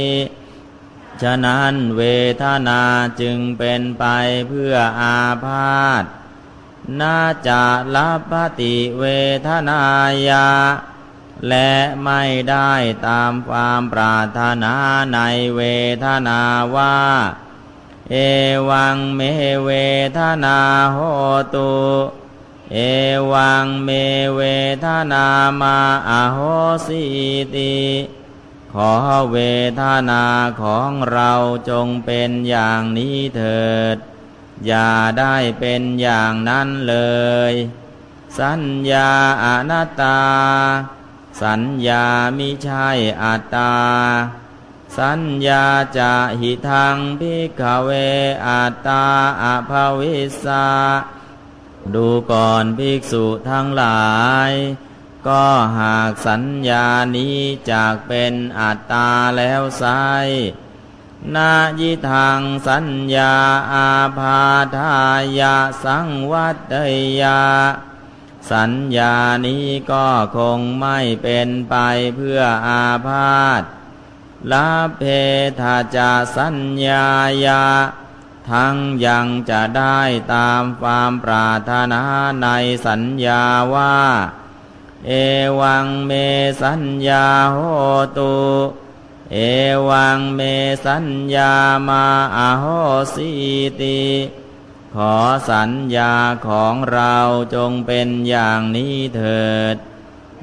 [1.21, 2.01] ฉะนั้นเว
[2.43, 2.81] ทนา
[3.21, 4.05] จึงเป็นไป
[4.47, 6.03] เพื่ออาพาธ
[7.01, 7.63] น่าจะ
[7.95, 9.05] ลับติเว
[9.47, 9.81] ทนา
[10.29, 10.47] ยา
[11.49, 11.71] และ
[12.03, 12.73] ไม่ได้
[13.07, 14.73] ตามความปรารถนา
[15.13, 15.19] ใน
[15.57, 15.61] เว
[16.05, 16.41] ทนา
[16.75, 16.99] ว่า
[18.11, 18.15] เอ
[18.69, 19.21] วังเม
[19.65, 19.71] เว
[20.17, 20.57] ทนา
[20.93, 20.97] โห
[21.55, 21.73] ตุ
[22.75, 22.79] เอ
[23.31, 23.89] วังเม
[24.35, 24.41] เว
[24.85, 25.27] ทนา
[25.61, 25.77] มา
[26.09, 26.37] อโห
[26.87, 27.03] สิ
[27.55, 27.77] ติ
[28.73, 28.91] ขอ
[29.31, 29.37] เว
[29.81, 30.23] ทนา
[30.61, 31.31] ของเรา
[31.69, 33.97] จงเป็นอย่างนี้เถิด
[34.67, 36.97] อย่าได้เป็นอย่างนั้นเล
[37.51, 37.53] ย
[38.39, 39.09] สัญญา
[39.43, 40.21] อนัตตา
[41.41, 42.05] สัญญา
[42.37, 42.87] มิใช่
[43.23, 43.73] อัตตา
[44.97, 45.65] สัญญา
[45.97, 47.89] จะหิทังพิกเว
[48.47, 49.03] อัตตา
[49.43, 50.65] อภวิสา
[51.95, 54.07] ดูก่อนภิกษุทั้งหลา
[54.49, 54.51] ย
[55.27, 55.45] ก็
[55.79, 57.37] หากสัญญานี้
[57.71, 59.85] จากเป็นอัตตาแล้วไซ
[61.35, 63.33] นายิทางสัญญา
[63.73, 64.41] อาพา
[64.77, 64.97] ทา
[65.39, 66.73] ยาสังวัต
[67.21, 67.41] ยา
[68.51, 69.15] สัญญา
[69.45, 71.75] นี้ก็คงไม่เป็นไป
[72.15, 73.61] เพื่ออาพาธ
[74.51, 75.01] ลาเพ
[75.61, 77.05] ทาจาสัญญา
[77.45, 77.63] ยา
[78.51, 78.75] ทั้ง
[79.05, 79.99] ยังจะได้
[80.33, 82.01] ตามความปรารถนา
[82.43, 82.47] ใน
[82.87, 83.43] สัญญา
[83.75, 83.97] ว่า
[85.07, 85.11] เอ
[85.59, 86.11] วังเม
[86.63, 87.57] สัญญาโห
[88.17, 88.35] ตุ
[89.33, 89.37] เอ
[89.89, 90.41] วังเม
[90.85, 91.53] สัญญา
[91.87, 92.05] มา
[92.37, 92.65] อโห
[93.13, 93.29] สิ
[93.81, 94.03] ติ
[94.95, 95.15] ขอ
[95.49, 96.13] สัญญา
[96.47, 97.15] ของเรา
[97.55, 99.75] จงเป็นอย่างนี้เถิด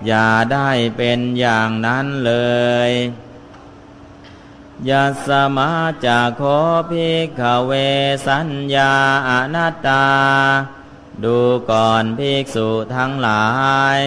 [0.07, 2.33] อย่าได้เป็นอย่างนั้นเล
[2.89, 2.91] ย
[4.89, 5.71] ยัสมา
[6.05, 6.43] จะโค
[6.91, 7.73] ภิกขเว
[8.27, 8.93] สัญญา
[9.29, 10.07] อนัตตา
[11.25, 11.39] ดู
[11.71, 13.47] ก่อนภิกษุทั้งหลา
[13.97, 13.99] ย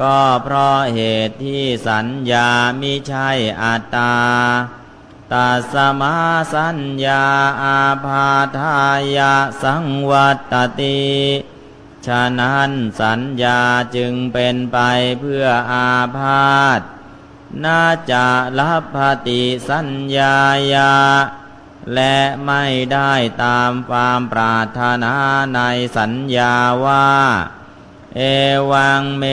[0.00, 2.48] ก็เพราะเหตุที่สัญญา
[2.80, 3.28] มิใช่
[3.62, 4.16] อัตตา
[5.32, 6.16] ตัสมา
[6.54, 7.24] สัญญา
[7.62, 8.80] อาพาทา
[9.16, 11.06] ยาสังวัตติ
[12.06, 13.60] ฉะนั้นสัญญา
[13.96, 14.78] จึงเป็นไป
[15.20, 16.80] เพื่ออาพาธ
[17.64, 18.26] น่าจะ
[18.58, 20.36] ลับพติสัญญา
[20.74, 20.94] ยา
[21.94, 23.12] และไม่ได้
[23.44, 25.14] ตามความปรารถนา
[25.54, 25.60] ใน
[25.98, 27.08] สัญญาว่า
[28.16, 28.20] เอ
[28.70, 29.24] วังเม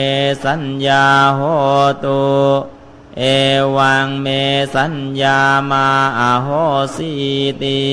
[0.44, 1.06] สัญญา
[1.36, 1.40] โห
[2.04, 2.24] ตุ
[3.18, 3.24] เอ
[3.76, 4.28] วังเม
[4.76, 5.38] สัญญา
[5.70, 6.48] มาอโห
[6.96, 7.10] สี
[7.62, 7.84] ติ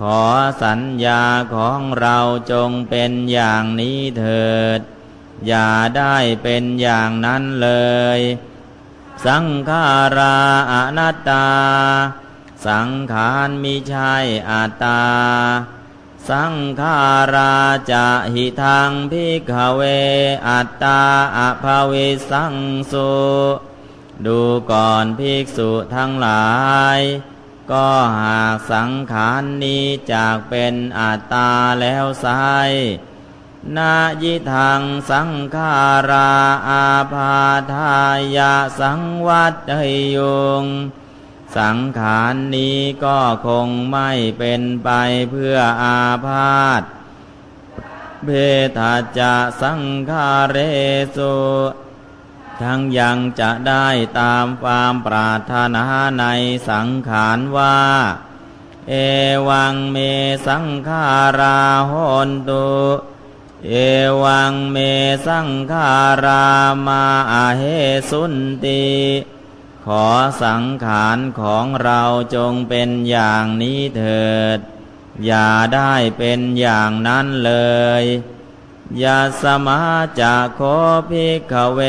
[0.00, 0.22] ขอ
[0.62, 1.22] สัญญา
[1.54, 2.18] ของเรา
[2.52, 4.80] จงเป็นอย่างนี้เถิด
[5.46, 7.70] อย่าได้เป็นอย่างนั้นเล
[8.18, 8.20] ย
[9.26, 9.84] สังขา
[10.16, 10.36] รา
[10.72, 11.46] อนัตตา
[12.66, 14.14] สังขารมิใช่
[14.50, 15.02] อัตตา
[16.28, 16.98] สังขา
[17.34, 17.54] รา
[17.90, 19.80] จะหิทางพิกเว
[20.48, 21.00] อัตตา
[21.36, 22.54] อภวิสัง
[22.92, 23.12] สุ
[24.26, 26.46] ดูก่อนภิกษุทั้งหลา
[26.98, 27.00] ย
[27.70, 27.88] ก็
[28.20, 31.50] หากสังขารนี้จากเป็นอัตตา
[31.80, 32.26] แล้วไซ
[33.76, 35.74] นายิทางสังขา
[36.10, 36.32] รา
[36.68, 37.36] อาพา
[37.72, 37.94] ทา
[38.36, 39.54] ยาสังวัต
[40.16, 40.18] ย
[40.62, 40.64] ง
[41.56, 44.90] สังขารนี้ก็คงไม่เป็นไป
[45.30, 46.82] เพื่ออาพาธ
[48.24, 48.28] เบ
[48.78, 50.56] ทาจะสังขารเร
[51.16, 51.36] สุ
[52.62, 53.86] ทั้งยังจะได้
[54.20, 55.84] ตามความปรารถนา
[56.20, 56.24] ใน
[56.70, 57.78] สังขารว่า
[58.88, 58.94] เอ
[59.48, 59.96] วังเม
[60.46, 61.04] สังขา
[61.40, 61.92] ราห
[62.28, 62.66] นตุ
[63.68, 63.74] เอ
[64.22, 64.76] วังเม
[65.26, 65.92] สังขา
[66.24, 66.46] รา
[66.86, 67.62] มาอาเห
[68.10, 68.86] สุนติ
[69.84, 70.06] ขอ
[70.42, 72.02] สังขารของเรา
[72.34, 74.58] จงเป็นอย่างนี้เถิด
[75.26, 77.52] อย่าได้เป็นอย่างนั้นเล
[78.02, 78.04] ย
[79.02, 79.80] ยาสมา
[80.20, 80.60] จะโค
[81.10, 81.80] ภิกขเว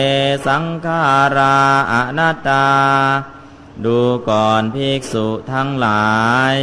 [0.47, 1.01] สังขา
[1.37, 1.57] รา
[1.91, 2.67] อนัตตา
[3.85, 6.07] ดูก่อนภิกษุทั้งหลา
[6.53, 6.55] ย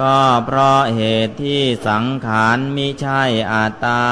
[0.00, 4.04] ก็เพราะเหตุที่สังขารมิใช่อัตตา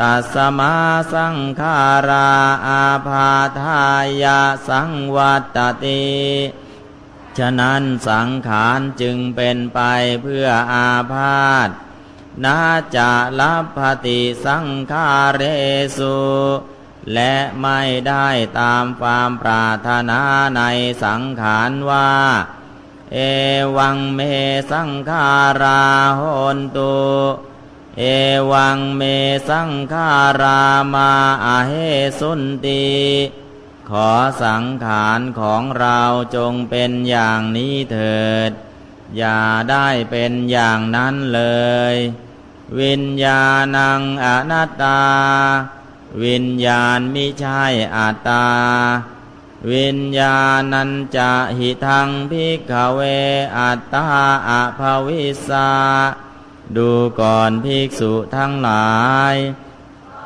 [0.00, 0.74] ตัสมา
[1.14, 1.78] สังขา
[2.08, 2.30] รา
[2.66, 3.30] อาพา
[3.60, 3.82] ทา
[4.22, 6.06] ยาสังวัตติ
[7.38, 9.80] ฉะนั้นสังขารจึงเป็นไป
[10.22, 11.68] เพื่ออาพาธ
[12.44, 12.58] นา
[12.96, 15.42] จะลับพติสังขาเร
[15.98, 16.18] สุ
[17.14, 18.28] และไม่ได้
[18.60, 20.20] ตามความปรารถนา
[20.56, 20.62] ใน
[21.04, 22.10] สังขารว่า
[23.12, 23.18] เอ
[23.76, 24.20] วังเม
[24.70, 25.28] สังขา
[25.62, 25.82] รา
[26.16, 26.20] โห
[26.56, 26.96] นตุ
[27.98, 28.02] เอ
[28.52, 29.02] วังเม
[29.48, 30.62] สังขารา
[30.94, 31.10] มา
[31.44, 31.72] อาเฮ
[32.18, 32.86] สุนติ
[33.88, 34.10] ขอ
[34.42, 36.00] สังขารของเรา
[36.36, 38.50] จงเป็นอย่างนี้เถิด
[39.16, 39.40] อย่า
[39.70, 41.42] ได้เป็นอย่างนั้นเล
[41.94, 41.96] ย
[42.80, 43.42] วิญญา
[43.76, 45.02] ณังอนัตตา
[46.22, 47.62] วิญญาณมิใช่
[47.96, 48.46] อัตตา
[49.72, 50.38] วิญญา
[50.72, 53.00] ณัญจะหิทังพิกเว
[53.58, 54.04] อัตตา
[54.48, 55.70] อภวิสา
[56.76, 56.90] ดู
[57.20, 58.94] ก่อนภิกษุทั้งหลา
[59.32, 59.34] ย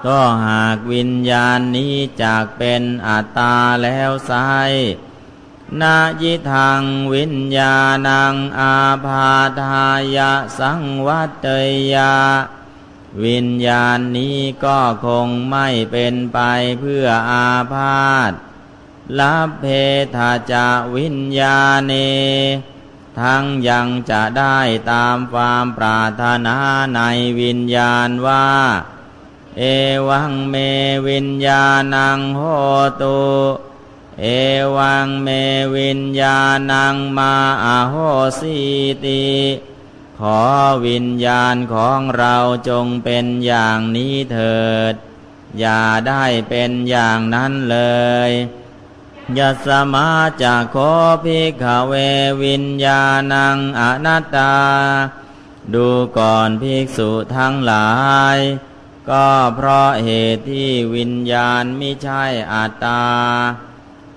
[0.07, 4.33] ก็หากวิญญาณนี้จากเป็นอัตตาแล้วไซ
[5.81, 6.83] นายิทัง
[7.15, 7.75] วิญญา
[8.07, 11.47] ณังอาพาทายะสังวัต
[11.95, 12.15] ยา
[13.25, 16.39] วิญญาณนี้ก็คงไม่เป็นไป
[16.81, 18.33] เพื่ออาพาธ
[19.19, 19.65] ลับเพ
[20.17, 21.93] ทาจะวิญญาเน
[23.21, 24.59] ทั้งยังจะได้
[24.91, 26.57] ตามความปรารถนา
[26.95, 27.01] ใน
[27.41, 28.49] วิญญาณว่า
[29.59, 29.63] เอ
[30.09, 30.55] วังเม
[31.09, 32.41] วิญญาณังโห
[33.03, 33.21] ตุ
[34.21, 34.27] เอ
[34.77, 35.29] วังเม
[35.77, 36.39] วิญญา
[36.71, 37.95] ณังมาอาโห
[38.41, 38.57] สี
[39.05, 39.29] ติ
[40.19, 40.41] ขอ
[40.87, 42.37] วิญญาณของเรา
[42.69, 44.95] จงเป็นอย่างนี้เถิด
[45.59, 47.79] อย่าได้เป็นอย่างนั้นเล
[48.29, 48.31] ย
[49.39, 50.09] ยัสมา
[50.43, 50.77] จากโค
[51.25, 51.93] ภิกขเว
[52.43, 54.55] วิญญาณังอนัตตา
[55.75, 55.89] ดู
[56.19, 57.91] ก่อนภิกษุทั้งหลา
[58.35, 58.39] ย
[59.11, 63.05] ก็เพราะเหตุที่วิญญาณไม่ใช่อัตตา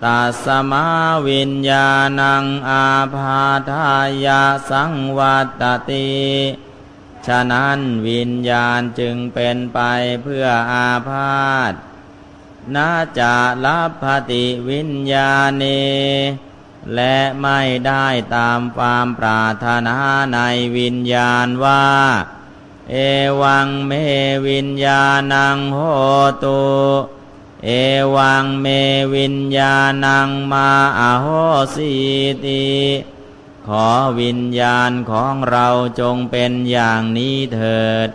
[0.04, 0.86] ตัสมา
[1.30, 1.88] วิญญา
[2.20, 3.92] ณังอาพาทา
[4.26, 6.12] ยาสังวัตติ
[7.28, 9.80] ฉะนั้นวิญญาณจึงเป็นไป
[10.24, 11.74] เพื่ออาพาธ
[12.76, 13.34] นาจะ
[13.66, 15.64] ลับพติวิญญาเน
[16.96, 19.98] และไม่ได้ตามความปรารถนา
[20.34, 20.40] ใน
[20.78, 21.86] วิญญาณว่า
[22.92, 22.96] เอ
[23.42, 23.92] วังเม
[24.48, 25.80] วิญญาณังโห
[26.44, 26.64] ตุ
[27.66, 27.70] เอ
[28.16, 28.68] วังเม
[29.16, 31.28] วิญญาณังมาอโห
[31.76, 31.94] สี
[32.46, 32.68] ติ
[33.68, 33.88] ขอ
[34.20, 35.68] วิญญาณของเรา
[36.00, 38.10] จงเป็นอย่างนี้เถิด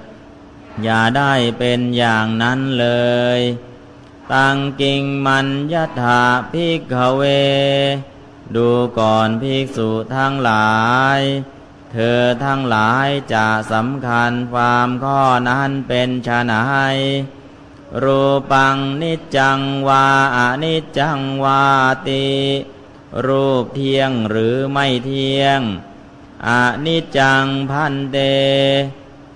[0.83, 2.87] อย่าได้เป็นอย่างนั้นเล
[3.39, 3.41] ย
[4.33, 7.23] ตังกิงมัญยถาภิกขเว
[8.55, 10.73] ดูก่อนภิกษุทั้งหลา
[11.19, 11.21] ย
[11.93, 16.65] เธอทั้งหลายจะสำคัญความข้อนั้นเป็นชนา
[16.95, 16.97] ย
[18.03, 21.63] รูปังนิจจังวาอนิจจังวา
[22.09, 22.29] ติ
[23.27, 25.61] รูปเที่ยงหรือไม่เที่ยง
[26.49, 26.51] อ
[26.87, 28.19] นิจจังพันเต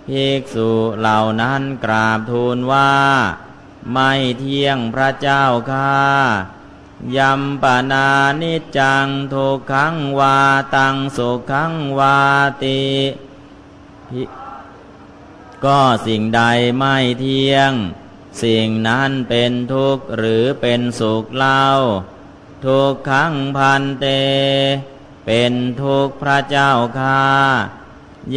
[0.09, 2.93] ภิกษุเหล่านั้นกราบทูลว่า
[3.91, 5.99] ไม่เที่ยงพระเจ้าข้า
[7.17, 8.09] ยัมปนา
[8.41, 10.39] นิจังทุกขังวา
[10.75, 12.19] ตังสุขังวา
[12.65, 12.83] ติ
[15.65, 16.43] ก็สิ่งใด
[16.77, 17.73] ไม่เที่ยง
[18.43, 21.65] สิ่งนั้นเป็นทุกข์หรือเป็นสุขเล่า
[22.65, 24.07] ทุกขังพันเต
[25.27, 27.23] เป็นทุกข์พระเจ้าข้า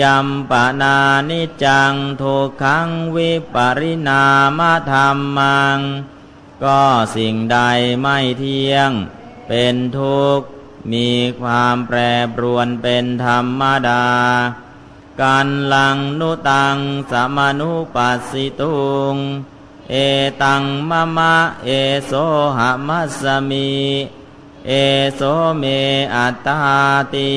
[0.01, 0.97] ยัมปนา
[1.29, 4.23] นิจังทุกขังวิปริณา
[4.59, 5.79] มธรรมัง
[6.63, 6.81] ก็
[7.15, 7.57] สิ่งใด
[8.01, 8.91] ไม่เที่ยง
[9.47, 10.47] เป็นทุกข์
[10.91, 11.09] มี
[11.41, 11.97] ความแปร
[12.35, 14.05] ปรวนเป็นธรรมดา
[15.21, 16.77] การลังนุตัง
[17.11, 18.77] สมนุปัสสิตุ
[19.13, 19.15] ง
[19.91, 19.95] เอ
[20.43, 21.69] ตังมะมะเอ
[22.05, 22.11] โส
[22.57, 23.71] หมัสมี
[24.67, 24.71] เอ
[25.15, 25.21] โส
[25.57, 25.63] เม
[26.15, 26.57] อัตตา
[27.13, 27.33] ติ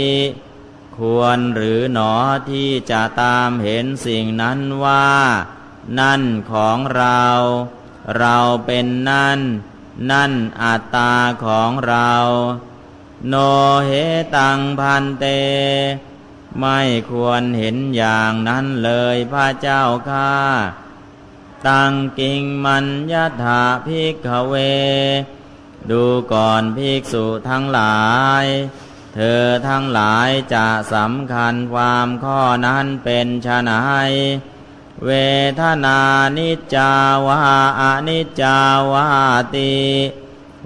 [0.98, 2.12] ควรหรือหนอ
[2.50, 5.08] ที่จะตามเห็นสิ่งนั้นว่า
[5.98, 7.24] นั่นของเรา
[8.18, 9.40] เราเป็นนั่น
[10.10, 10.32] นั่น
[10.62, 12.12] อัตตาของเรา
[13.28, 13.34] โน
[13.84, 13.90] เห
[14.36, 15.24] ตังพันเต
[16.60, 16.80] ไม่
[17.10, 20.34] ควรเห็นอย่างนั้นเลยพระเจ้าข้า
[21.66, 24.54] ตังกิงมัญญาถาภิกขเว
[25.90, 27.98] ดูก่อนภิกษุทั้งหลา
[28.42, 28.44] ย
[29.14, 34.10] เธอทั้งหลายจะสำคัญความข้อนั้นเป็นชนาย
[35.06, 35.10] เว
[35.60, 36.00] ทนา
[36.38, 36.92] นิจา
[37.26, 37.38] วา
[37.80, 38.58] อนิจจา
[38.92, 39.06] วา
[39.56, 39.76] ติ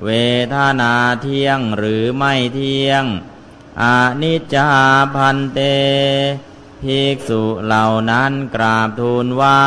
[0.05, 0.11] เว
[0.55, 3.05] ทนาเที่ยงหรือไม่เที่ยง
[3.83, 3.85] อ
[4.22, 4.68] นิจจา
[5.14, 5.61] พันเต
[6.83, 9.62] ภิกษุเหล่านั้นกราบทูลว่า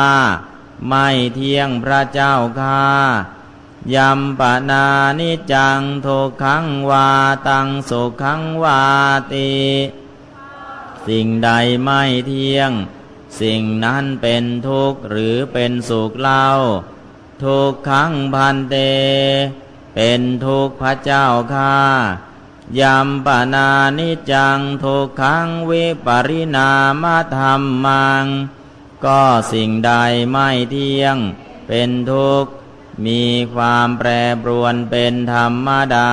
[0.88, 2.84] ไม่เที่ยงพระเจ้าค่า
[3.94, 4.84] ยัมปนา
[5.18, 6.08] นิจังโท
[6.42, 7.08] ขังวา
[7.48, 8.80] ตังสุขังวา
[9.32, 9.54] ติ
[11.06, 11.50] สิ่งใด
[11.82, 12.70] ไม่เที่ยง
[13.40, 16.46] สิ่งนั้นเป็นทุกข์หรือเป็นสุขเล่า
[17.44, 18.76] ทุกขังพันเต
[19.94, 21.76] เป็นทุกข์พระเจ้าค่า
[22.80, 26.70] ยัมปนานิจังทุกขังวิปริณา
[27.02, 27.04] ม
[27.36, 28.24] ธรรมมัง
[29.04, 29.22] ก็
[29.52, 29.92] สิ่งใด
[30.30, 31.16] ไม่เที่ยง
[31.68, 32.52] เป็นทุกข์
[33.04, 33.22] มี
[33.54, 34.08] ความแปร
[34.42, 36.12] ปรวนเป็นธรรมดา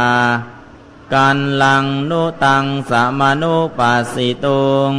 [1.13, 4.91] กันลังนุตังสมนุปัสสิตุง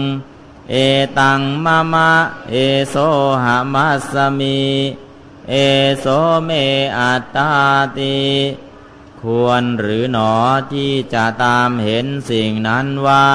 [0.70, 0.74] เอ
[1.18, 2.12] ตังมะมะ
[2.50, 2.54] เอ
[2.88, 2.96] โส
[3.44, 4.60] หามัสมี
[5.50, 5.54] เอ
[5.98, 6.06] โส
[6.44, 6.50] เม
[6.98, 7.50] อัตตา
[7.98, 8.18] ติ
[9.20, 10.32] ควรหรือหนอ
[10.72, 13.28] ที่จะตามเห็นสิ่งนั้นว่า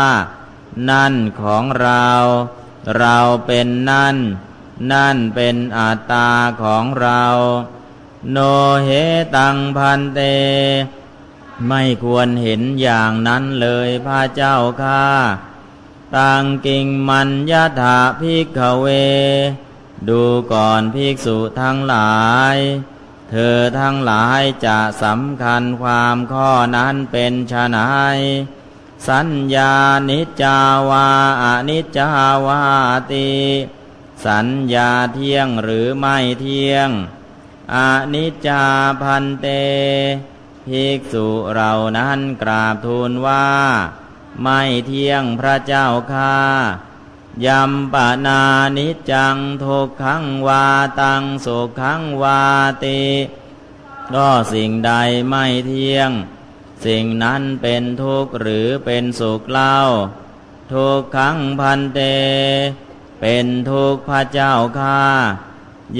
[0.89, 2.07] นั่นของเรา
[2.97, 4.17] เราเป็นนั่น
[4.91, 6.29] นั่นเป็นอัตตา
[6.61, 7.23] ของเรา
[8.31, 8.37] โน
[8.83, 8.89] เห
[9.35, 10.19] ตังพันเต
[11.67, 15.05] ไม่ควรเห็นอย่างนั้นเลยพระเจ้าข้า
[16.15, 18.87] ตังกิงมัญญาถาภิกขเว
[20.09, 22.17] ดูก่อนภิกษุทั้งหลา
[22.55, 22.57] ย
[23.29, 28.17] เธอทั้งหลายจะสำคัญความข้อนั้นเป็นชนาย
[29.07, 29.73] สัญญา
[30.09, 30.57] นิจา
[30.89, 31.07] วา
[31.43, 32.07] อนิจจา
[32.45, 32.61] วา
[33.13, 33.31] ติ
[34.25, 36.89] สัญญาเที่ยงหรือไม่เที่ยง
[37.75, 37.77] อ
[38.13, 38.63] นิจจา
[39.01, 39.47] พันเต
[40.67, 43.47] ภิกษุเรานั้นกราบทูลว่า
[44.41, 46.35] ไม่เที่ยงพระเจ้าค่า
[47.45, 48.41] ยัมปนา
[48.77, 50.65] นิจังทุกขังวา
[51.01, 52.41] ตังสุขังวา
[52.85, 53.03] ติ
[54.13, 54.91] ก็สิ่งใด
[55.29, 56.11] ไม่เที่ยง
[56.85, 59.75] สิ่งนั้นเป็นทุกข์หรือเป็นสุขเล่า
[60.73, 61.99] ทุกขังพันเต
[63.21, 65.01] เป็นทุกข์พระเจ้าค่า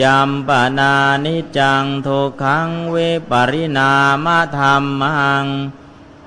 [0.01, 0.49] ยัมป
[0.79, 0.93] นา
[1.25, 2.97] นิจังทุกขังเว
[3.31, 3.91] ปริณา
[4.25, 5.45] มธรรมัง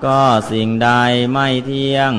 [0.04, 0.88] ก็สิ่งใด
[1.32, 2.12] ไม่เที่ยง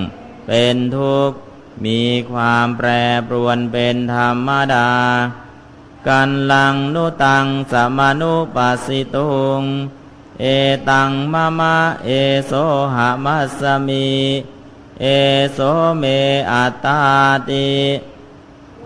[0.47, 1.37] เป็นทุกข์
[1.85, 2.01] มี
[2.31, 2.89] ความแปร
[3.27, 4.91] ปรวนเป็นธรรมดา
[6.07, 9.61] กันลังนุตังสมนุปัสสิตุง
[10.41, 10.45] เอ
[10.89, 12.09] ตังมะมะเอ
[12.47, 12.51] โส
[12.95, 14.09] หมัสมี
[15.01, 15.05] เอ
[15.53, 15.59] โส
[15.99, 16.03] เม
[16.51, 16.99] อัตตา
[17.49, 17.69] ติ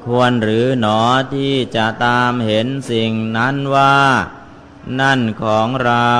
[0.08, 1.02] ควรหรือหนอ
[1.34, 3.98] ที่จะตามเห็นสิ่งนั้นว่า
[5.00, 6.12] นั่นของเรา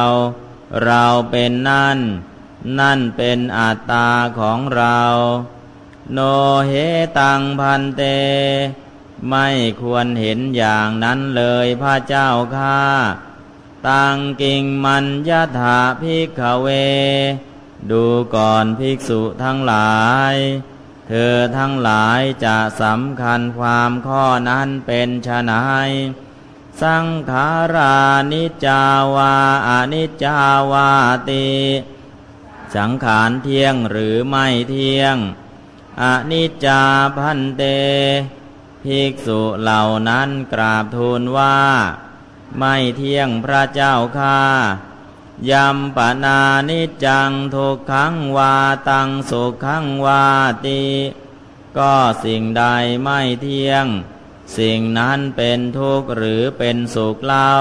[0.86, 2.00] เราเป็นนั่น
[2.80, 5.02] นั่นเป็นอัตตาของเรา
[6.14, 6.20] โน
[6.68, 6.72] เห
[7.20, 8.02] ตังพันเต
[9.30, 9.48] ไม่
[9.82, 12.82] ควรเห็นอย่างนั้นเลยพระเจ้าข้า
[13.88, 16.68] ตังกิงมัญญาถาภิกขเว
[17.92, 18.04] ดู
[18.36, 19.96] ก่อนภิกษุทั้งหลา
[20.34, 20.36] ย
[21.08, 25.90] เธอทั้งหลายจะสำคัญความข้อนั้นเป็นชนาย
[26.82, 27.98] สังขารา
[28.32, 28.84] นิจา
[29.16, 29.34] วา
[29.68, 30.40] อนิจา
[30.72, 30.90] วา
[31.30, 31.48] ติ
[32.76, 35.18] สังขารเที่ยงหรือไม่เที่ยง
[36.02, 36.82] อนิจจา
[37.18, 37.64] พันเต
[38.84, 41.58] ภิกษุเหล่านั้นกราบทูลว่า
[42.58, 44.40] ไม่เที่ยงพระเจ้าค่า
[45.50, 48.54] ยัมปนานิจังทุกขังวา
[48.90, 50.24] ตังสุขังวา
[50.66, 50.84] ติ
[51.78, 52.64] ก็สิ่งใด
[53.02, 53.86] ไม่เที่ยง
[54.58, 57.52] สิ่งนั้นเป็นทุกข์หรือเป็นสุขเล่า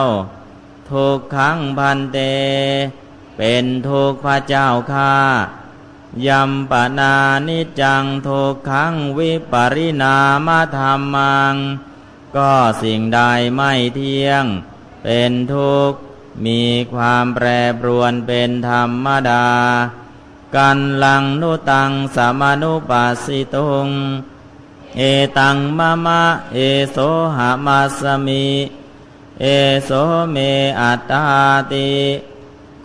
[0.90, 2.18] ทุกขังพันเต
[3.38, 5.14] เป็นทุกข์พระเจ้าค่า
[6.26, 7.14] ยัมปนา
[7.48, 11.54] นิจังทุกขังวิปริณามธรรมัง
[12.36, 13.20] ก็สิ่งใด
[13.54, 14.44] ไม่เที่ยง
[15.02, 16.00] เป็นทุกข์
[16.44, 16.62] มี
[16.94, 17.46] ความแปร
[17.81, 19.46] ปรวนเป็นธรรมดา
[20.57, 23.88] กันลังนุตังสมนุปัสสิตุง
[24.96, 25.03] เอ
[25.38, 26.22] ตังมะมะ
[26.55, 26.59] เอ
[26.90, 26.96] โส
[27.37, 28.46] หามัสมิ
[29.40, 29.44] เอ
[29.85, 29.90] โส
[30.31, 30.37] เม
[30.81, 31.25] อัตตา
[31.72, 31.92] ติ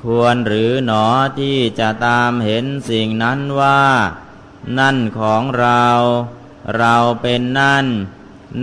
[0.03, 1.05] ควรหรือหนอ
[1.39, 3.81] ที่จะตามเห็นสิ่งนั้นว่า
[4.77, 5.85] นั่นของเรา
[6.77, 7.85] เราเป็นนั่น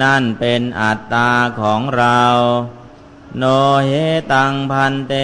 [0.03, 2.21] นั่นเป็นอัตตาของเรา
[3.37, 3.45] โน
[3.87, 3.93] เห
[4.33, 5.15] ตังพันเต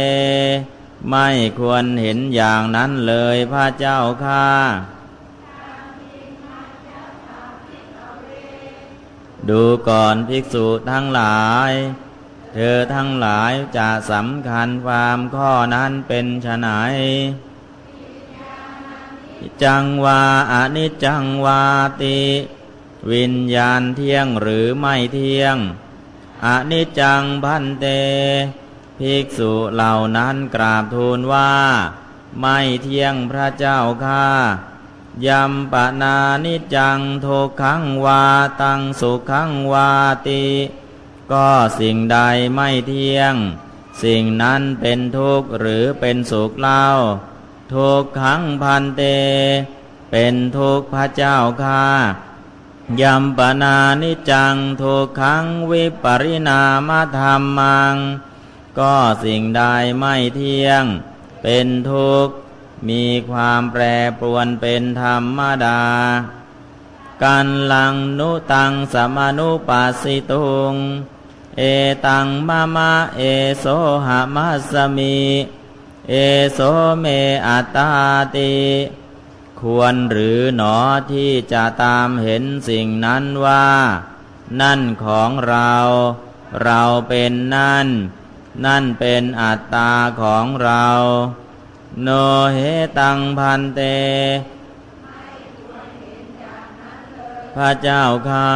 [1.11, 1.29] ไม่
[1.59, 4.47] ควรเห็นอย่างนั้นเลยพระเจ้าข้า
[9.49, 11.71] ดูก่อนภิกษุทั้งหลาย
[12.55, 16.69] เธอทั้งหลายจะสำคัญความข้อนั้นเป็นไฉน
[19.63, 20.21] จังวา
[20.53, 21.63] อนิจจังวา
[22.03, 22.21] ติ
[23.13, 25.57] วิญญาณเที่ยงหรือไม่เที่ยง
[26.47, 27.87] อนิจจังพันเต
[28.99, 31.53] ภิกษุเหล่านั้นกราบทูลว่า
[32.41, 34.27] ไม่เที่ยงพระเจ้าข้า
[35.27, 37.27] ยำปนานิจังโท
[37.63, 38.25] ขังวา
[38.63, 39.91] ตังสุขังวา
[40.29, 40.45] ติ
[41.33, 41.49] ก็
[41.81, 42.19] สิ่งใด
[42.55, 43.35] ไม่เที่ยง
[44.03, 46.85] สิ่งนั้นเป็นทุกข์หรือเป็นสุขเล่า
[47.75, 49.03] ทุกขังพันเต
[50.11, 51.85] เป็นทุกข์พระเจ้าค่า
[53.01, 57.95] ยำปนานิจังทุกขังวิปริณามธรรมัง
[58.79, 59.63] ก็สิ่งใด
[59.99, 60.85] ไม่เที่ยง
[61.43, 62.35] เป็นทุกข์
[62.89, 63.83] มีความแปร
[64.21, 65.83] ปรวนเป็นธรรมดา
[67.23, 70.75] กันลังนุตังสมนุปัสสิตุง
[71.59, 71.63] เอ
[72.07, 73.23] ตังมะมะเอ
[73.61, 73.65] โส
[74.07, 75.21] หมัสมิ
[76.11, 76.15] เอ
[76.55, 76.61] โส
[77.01, 77.05] เม
[77.47, 77.89] อัตตา
[78.37, 78.55] ติ
[79.61, 80.77] ควรหรือหนอ
[81.13, 83.69] ที่จะตามเห็นสิ่งนั้นว่า
[84.61, 85.75] นั่นของเรา
[86.63, 87.89] เราเป็นนั่น
[88.65, 89.93] นั่นเป็นอัตตา
[90.23, 90.87] ของเรา
[92.03, 92.09] โน
[92.53, 92.59] เห
[92.99, 93.81] ตังพันเต
[97.55, 98.51] พระเจ้าข้า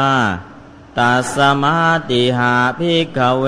[0.99, 1.77] ตัสมา
[2.11, 3.47] ติหาภิกขเว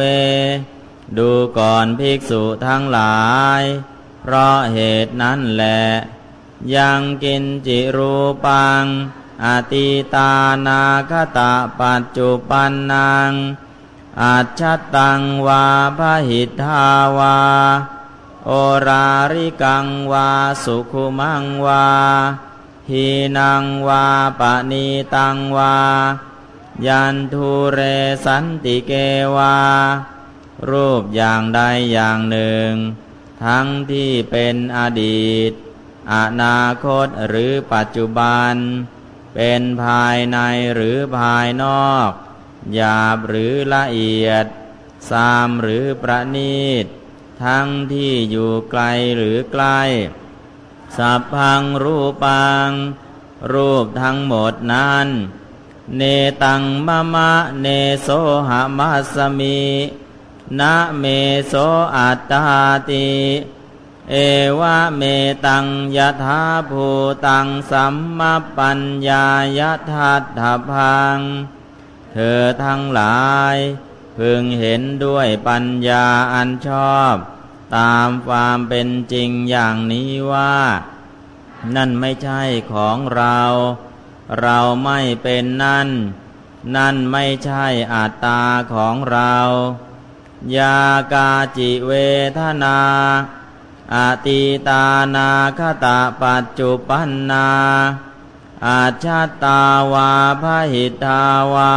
[1.19, 3.21] ดูก่อนภิกษุทั้งหลา
[3.61, 3.63] ย
[4.23, 5.83] เพราะเหตุนั้นแหละ
[6.77, 8.85] ยังกินจิรูปัง
[9.45, 10.33] อติตา
[10.67, 13.33] นาคตะปัจจุปันนาง
[14.23, 15.65] อาชตตังวา
[15.99, 16.87] พหิทา
[17.19, 17.39] วา
[18.47, 18.51] โอ
[18.87, 20.29] ราริกังวา
[20.65, 21.87] สุขุมังวา
[22.91, 23.07] หี
[23.39, 24.05] นังวา
[24.41, 25.77] ปณีตังวา
[26.87, 27.81] ยันทุเร
[28.25, 28.93] สันติเก
[29.37, 29.57] วา
[30.71, 31.61] รูปอย่างใด
[31.93, 32.71] อย่างหนึ่ง
[33.45, 35.53] ทั้งที่เป็นอดีต
[36.13, 38.55] อนาคตหรือปัจจุบัน
[39.35, 40.39] เป็นภายใน
[40.75, 42.11] หรือภายนอก
[42.75, 44.47] หยาบหรือละเอียด
[45.11, 46.87] สามหรือประณีต
[47.45, 48.83] ทั้งที่อยู่ไกล
[49.17, 49.81] หรือใกล้
[50.97, 52.69] สัพพังรูปัง
[53.53, 55.09] รูปทั้งหมดนั้น
[55.97, 56.03] เน
[56.43, 57.67] ตังมะมะเน
[58.03, 58.09] โส
[58.49, 59.63] หามัสมิ
[60.59, 61.05] นะเม
[61.49, 61.55] โส
[61.97, 62.45] อัตตา
[62.91, 63.11] ติ
[64.09, 64.15] เอ
[64.61, 65.03] วะเม
[65.47, 66.87] ตังยะธาภู
[67.27, 69.25] ตังสัมมาปัญญา
[69.59, 70.41] ยะทัตถ
[70.71, 71.19] พัง
[72.13, 73.25] เธอทั้งหลา
[73.55, 73.57] ย
[74.17, 77.15] พึงเห็นด้วยปัญญาอันชอบ
[77.77, 80.57] ตามความเป็นจริงอย่างนี้ว่า
[81.75, 82.43] นั่นไม่ใช่
[82.73, 83.41] ของเรา
[84.41, 85.89] เราไม่เป็นนั่น
[86.77, 88.43] นั่นไม่ใช่อัตตา
[88.75, 89.37] ของเรา
[90.57, 90.79] ยา
[91.13, 91.93] กาจิเว
[92.39, 92.79] ทนา
[93.95, 94.84] อาติตา
[95.14, 97.49] นาคตาปัจจุปันนา
[98.66, 99.61] อาชาตา
[99.93, 100.11] วา
[100.43, 101.20] พหิตา
[101.55, 101.72] วา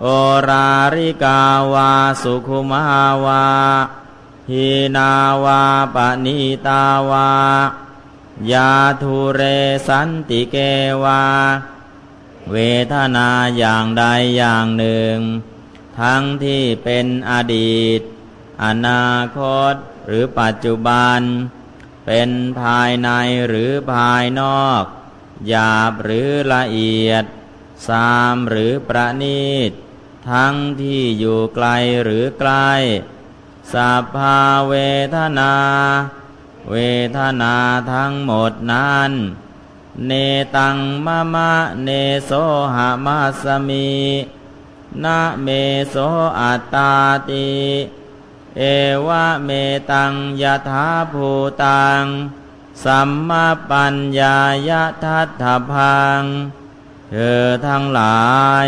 [0.00, 0.06] โอ
[0.48, 1.40] ราริกา
[1.72, 1.90] วา
[2.22, 2.82] สุขุมา
[3.24, 3.44] วา
[4.50, 5.10] หีนา
[5.44, 5.62] วา
[5.94, 7.28] ปณิตาวา
[8.52, 8.70] ยา
[9.02, 9.40] ทุเร
[9.88, 10.56] สันติเก
[11.04, 11.22] วา
[12.50, 12.56] เว
[12.92, 14.04] ทนาอย่างใด
[14.36, 15.16] อย่างหนึ่ง
[16.00, 18.00] ทั้งที่เป็นอดีต
[18.64, 19.06] อนา
[19.36, 19.40] ค
[19.72, 19.74] ต
[20.06, 21.20] หรือปัจจุบัน
[22.06, 22.30] เป็น
[22.60, 23.10] ภายใน
[23.48, 24.84] หรือภายนอก
[25.48, 27.24] หยาบหรือละเอียด
[27.88, 29.70] สามหรือประณีต
[30.30, 31.68] ทั้งที่อยู่ไกล
[32.04, 32.70] หรือใกล้
[33.72, 34.38] สัพพา
[34.68, 34.74] เว
[35.16, 35.54] ทนา
[36.70, 36.76] เว
[37.16, 37.54] ทนา
[37.92, 39.12] ทั้งหมดนั้น
[40.06, 40.12] เน
[40.56, 40.76] ตัง
[41.06, 41.52] มะมะ
[41.84, 41.88] เน
[42.24, 42.30] โส
[42.74, 43.90] หามาสมี
[45.04, 45.48] นะเม
[45.88, 45.96] โส
[46.40, 46.92] อัตตา
[47.28, 47.50] ติ
[48.58, 48.62] เอ
[49.06, 49.50] วะเม
[49.90, 51.28] ตังยะถาภู
[51.64, 52.04] ตัง
[52.84, 54.36] สัมมาปัญญา
[54.68, 56.22] ยะทัตถพัง
[57.10, 58.30] เธอทั้งหลา
[58.64, 58.66] ย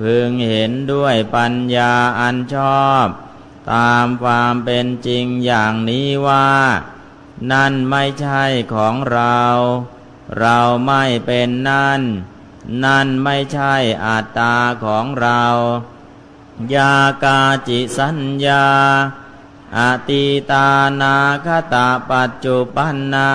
[0.00, 3.06] พึงเห็นด้วยปัญญาอันชอบ
[3.72, 6.48] ตามความเป็นจริงอย่างนี้ว่า
[7.52, 9.40] นั่นไม่ใช่ของเรา
[10.40, 12.00] เราไม่เป็นนั่น
[12.84, 13.74] นั่นไม่ใช่
[14.04, 15.44] อัตตาของเรา
[16.74, 18.66] ยากาจิสัญญา
[19.78, 20.68] อาติตา
[21.00, 21.16] นา
[21.46, 23.30] คตาปัจจุปันนา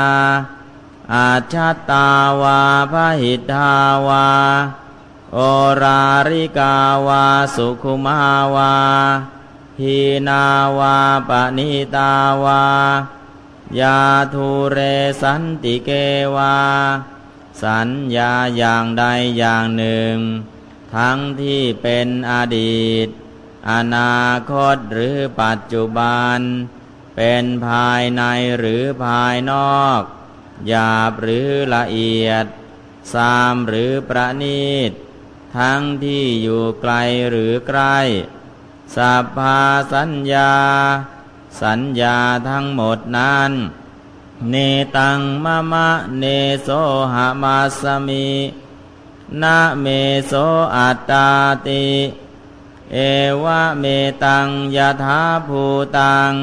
[1.14, 2.08] อาชัตตา
[2.42, 2.60] วา
[2.92, 3.72] พหิทา
[4.08, 4.28] วา
[5.34, 5.38] โอ
[5.82, 6.76] ราริกา
[7.08, 7.26] วา
[7.56, 8.20] สุขุมา
[8.56, 8.74] วา
[9.82, 10.44] หีนา
[10.80, 10.98] วา
[11.30, 12.12] ปณิตา
[12.44, 12.64] วา
[13.80, 14.00] ยา
[14.34, 14.78] ทูเร
[15.22, 15.90] สันติเก
[16.36, 16.56] วา
[17.62, 19.04] สัญญาอย่างใด
[19.38, 20.16] อย่างหนึ่ง
[20.96, 23.08] ทั้งที่เป็นอดีต
[23.72, 26.40] อนาคตหรือปัจจุบัน
[27.16, 28.24] เป็นภายใน
[28.60, 30.02] หรือภายนอก
[30.68, 32.46] หยาบหรือละเอียด
[33.14, 34.92] สามหรือประณีต
[35.58, 36.94] ทั้งที่อยู่ไกล
[37.30, 37.98] หรือใกล้
[38.96, 39.60] สัพพา
[39.94, 40.54] สัญญา
[41.62, 42.18] สัญญา
[42.50, 43.52] ทั้งหมดนั้น
[44.50, 44.56] เน
[44.98, 45.90] ตังมะมะ
[46.20, 46.26] เน
[46.64, 46.70] โส
[47.14, 48.30] หามาสมิ
[49.42, 49.86] นาเม
[50.28, 50.34] โส
[50.76, 51.30] อัตตา
[51.68, 51.88] ติ
[52.94, 52.98] เอ
[53.44, 53.86] วะเม
[54.24, 55.64] ตังยะธาภู
[56.00, 56.34] ตัง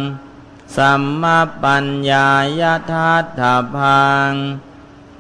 [0.77, 2.29] สัมมาปัญญา
[2.61, 3.43] ยะทัตถ
[3.75, 4.31] พัง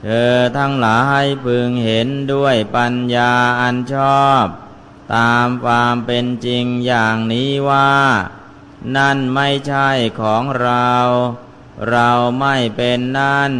[0.03, 4.47] เธอทั้งหลายพึงเห็นด้วยปัญญาอันชอบ
[5.15, 7.93] ตามความเป็นจริงอย่างนี้ว่า
[8.97, 9.89] นั่นไม่ใช่
[10.21, 10.93] ของเรา
[11.91, 12.11] เรา
[12.41, 13.53] ไม่เป็นนั่น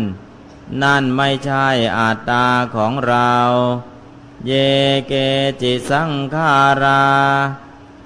[0.83, 3.35] นั่นไม่ใช่อัตตาของเรา
[4.47, 4.53] เย
[5.09, 5.13] เก
[5.61, 7.05] จิสังขารา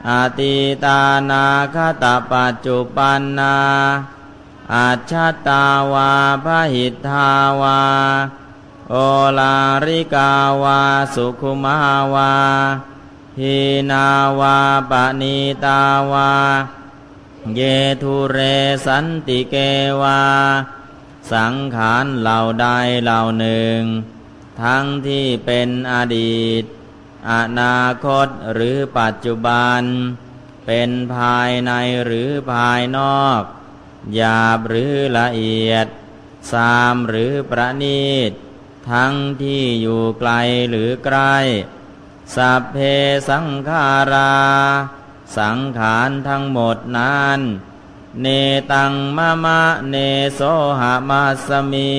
[0.09, 3.57] อาติตานาคตาปัจจุปันนา
[4.75, 6.11] อาชาตาวา
[6.45, 7.29] พหิทา
[7.61, 7.81] วา
[8.91, 8.95] โอ
[9.39, 10.33] ลาริกา
[10.63, 10.81] วา
[11.15, 11.77] สุขุมา
[12.15, 12.33] วา
[13.41, 13.59] หิ
[13.91, 14.07] นา
[14.41, 14.57] วา
[14.91, 15.81] ปณิตา
[16.13, 16.31] วา
[17.55, 17.61] เย
[18.03, 18.39] ทุเร
[18.87, 19.55] สันติเก
[20.01, 20.21] วา
[21.33, 22.67] สังขารเหล่าใด
[23.03, 23.81] เหล่าหนึ่ง
[24.63, 26.63] ทั้งที่เป็นอดีต
[27.31, 29.83] อนาคตหรือปัจจุบัน
[30.67, 31.73] เป็นภายใน
[32.05, 33.43] หรือภายนอก
[34.15, 35.87] หยาบหรือละเอียด
[36.53, 38.33] สามหรือประณีต
[38.91, 40.33] ทั้งที่อยู่ไกล
[40.71, 41.37] หรือใกล้
[42.37, 42.77] สัพเพ
[43.29, 44.37] สังขารา
[45.39, 47.41] สังขารทั้งหมดนั้น
[48.21, 48.27] เน
[48.73, 49.97] ตังมะมะเน
[50.35, 50.41] โส
[50.81, 51.93] หามาสมี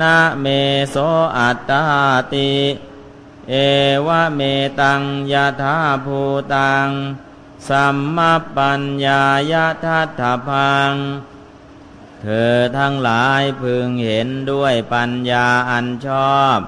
[0.00, 0.46] นาเม
[0.90, 0.96] โส
[1.36, 1.82] อัตตา
[2.32, 2.52] ติ
[3.50, 3.54] เอ
[4.06, 4.40] วะเม
[4.80, 6.20] ตังยะธาภู
[6.54, 6.88] ตัง
[7.68, 9.22] สัมมาปัญญา
[9.52, 10.92] ยะทัตถพัง
[12.22, 16.58] เธอทั้งหลายพึงเห็นด้วยปัญญาอันชอบ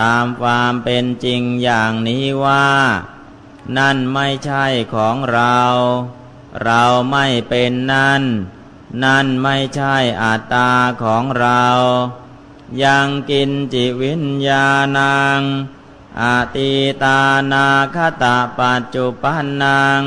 [0.00, 2.68] ตามความเป็นจริงอย่างนี้ว่า
[3.76, 5.58] นั่นไม่ใช่ของเรา
[6.64, 6.82] เรา
[7.12, 8.22] ไม่เป็นนั่น
[9.04, 10.70] นั่นไม่ใช่อัตตา
[11.02, 11.64] ของเรา
[12.80, 14.66] ยังกินจิวิญญา
[14.96, 15.40] ณัง
[16.20, 17.20] อาติตา
[17.52, 20.02] นาคตาปัจจุปันนัง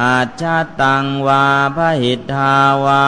[0.00, 1.42] อาชาตังวา
[1.76, 2.54] พหิทธา
[2.84, 3.06] วา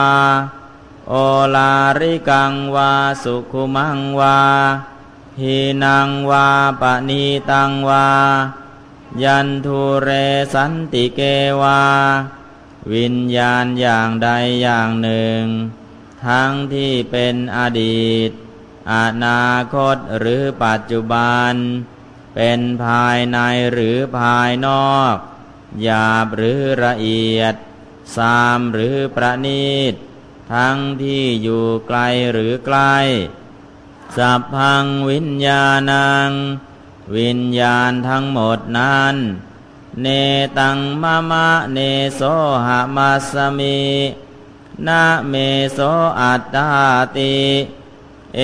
[1.09, 1.13] โอ
[1.55, 2.91] ลาริกังวา
[3.23, 4.39] สุขุมังวา
[5.41, 6.47] หีนังวา
[6.81, 8.07] ปณีตังวา
[9.23, 10.09] ยันทุเร
[10.53, 11.21] สันติเก
[11.61, 11.81] วา
[12.93, 14.29] วิญญาณอย่างใด
[14.61, 15.43] อย่างหนึ่ง
[16.25, 18.31] ทั้งที่เป็นอดีต
[18.93, 21.53] อนาคตหรือปัจจุบัน
[22.35, 23.39] เป็นภายใน
[23.71, 25.15] หรือภายนอก
[25.83, 27.55] หยาบหรือละเอียด
[28.17, 29.93] สามหรือประณีต
[30.53, 31.99] ทั้งที่อยู่ไกล
[32.31, 32.95] หรือใกล้
[34.17, 36.31] สัพพังวิญญาณัง
[37.15, 39.15] วิญญาณทั้งหมดนั้น
[40.01, 40.07] เน
[40.57, 41.79] ตังมะมะเน
[42.15, 42.21] โส
[42.65, 43.81] หามาสมิ
[44.87, 45.33] นาเม
[45.73, 45.79] โส
[46.19, 46.69] อัตตา
[47.17, 47.37] ติ
[48.35, 48.39] เอ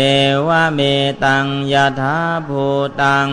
[0.48, 0.80] วเม
[1.24, 2.18] ตังยะธา
[2.48, 2.66] ภู
[3.02, 3.30] ตัง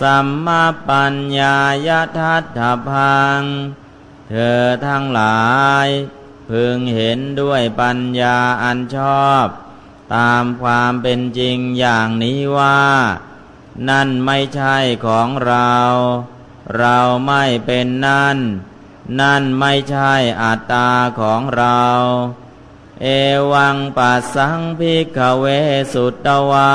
[0.00, 1.56] สัมมาปัญญา
[1.86, 3.40] ยะทัตถพัง
[4.28, 5.42] เธอทั้งหลา
[5.86, 5.88] ย
[6.48, 9.46] พึงเห็นด้วยปัญญาอันชอบ
[10.14, 12.80] ตามความเป็นจริงอย่างนี้ว่า
[13.88, 15.74] นั่นไม่ใช่ของเรา
[16.76, 18.38] เราไม่เป็นนั่น
[19.20, 20.12] นั่นไม่ใช่
[20.42, 20.90] อัตตา
[21.20, 21.82] ของเรา
[23.02, 23.06] เอ
[23.52, 25.44] วังปัสสังพิกเว
[25.92, 26.72] สุตตวา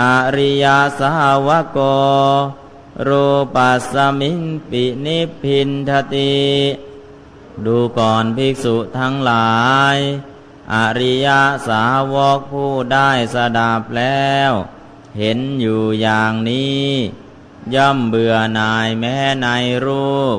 [0.00, 0.02] อ
[0.36, 0.66] ริย
[0.98, 1.12] สา
[1.46, 1.78] วโก
[3.06, 4.40] รูปัสมิง
[4.70, 6.40] ปินิพินทติ
[7.64, 9.54] ดูก่อนภิกษุทั้งหลา
[9.94, 9.96] ย
[10.74, 11.28] อริย
[11.68, 14.52] สาวกผู้ได้สดับแล้ว
[15.18, 16.84] เห็นอยู่อย่างนี้
[17.74, 19.46] ย่อมเบื่อหน่ายแม้ใน
[19.86, 20.38] รูป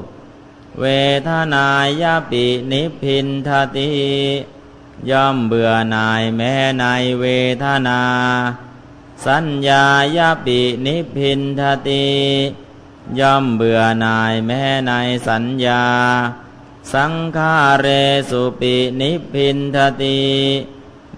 [0.79, 0.85] เว
[1.27, 1.67] ทนา
[2.01, 3.91] ยปินิพินทติ
[5.09, 6.85] ย่อมเบื่อหน่ายแม้ใน
[7.19, 7.25] เว
[7.63, 8.01] ทนา
[9.25, 9.85] สัญญา
[10.17, 12.07] ยาปินิพินทติ
[13.19, 14.93] ย่อมเบื่อหน่ายแม้ใน
[15.27, 15.83] สัญญา
[16.93, 17.87] สังขาเร
[18.29, 20.19] สุปินิพินทติ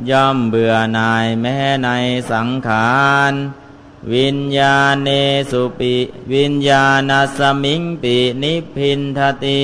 [0.10, 1.90] ย่อมเบื่อหน่ายแม้ใน
[2.32, 2.94] สังขา
[3.32, 3.34] ร
[4.14, 5.10] วิญญาเน
[5.52, 5.96] สุปิ
[6.34, 9.64] วิญญาณสมิงปินิพินทติ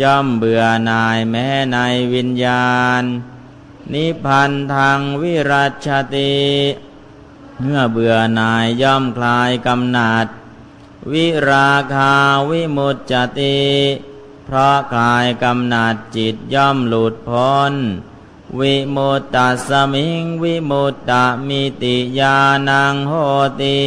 [0.00, 1.78] ย่อมเบื่อหน่ายแม้ใน
[2.14, 2.70] วิญญา
[3.00, 3.02] ณ
[3.92, 6.40] นิพันธังวิรัชติ
[7.60, 10.26] เมื่อเบื่อหน่ายย่อมคลายกำหนัด
[11.12, 12.14] วิราคา
[12.50, 13.60] วิมุตจติ
[14.44, 17.72] เพราะคลายกำหนัดจิตย่อมหลุดพ้น
[18.58, 19.36] วิมุตต
[19.68, 21.12] สมิงวิมุตต
[21.48, 22.36] มิติญา
[22.68, 23.12] ณังโห
[23.62, 23.80] ติ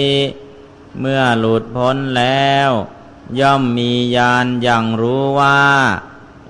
[1.00, 2.72] เมื่อหลุดพ้นแล้ว
[3.40, 5.62] ย่อมมีญาณอย่างรู้ว่า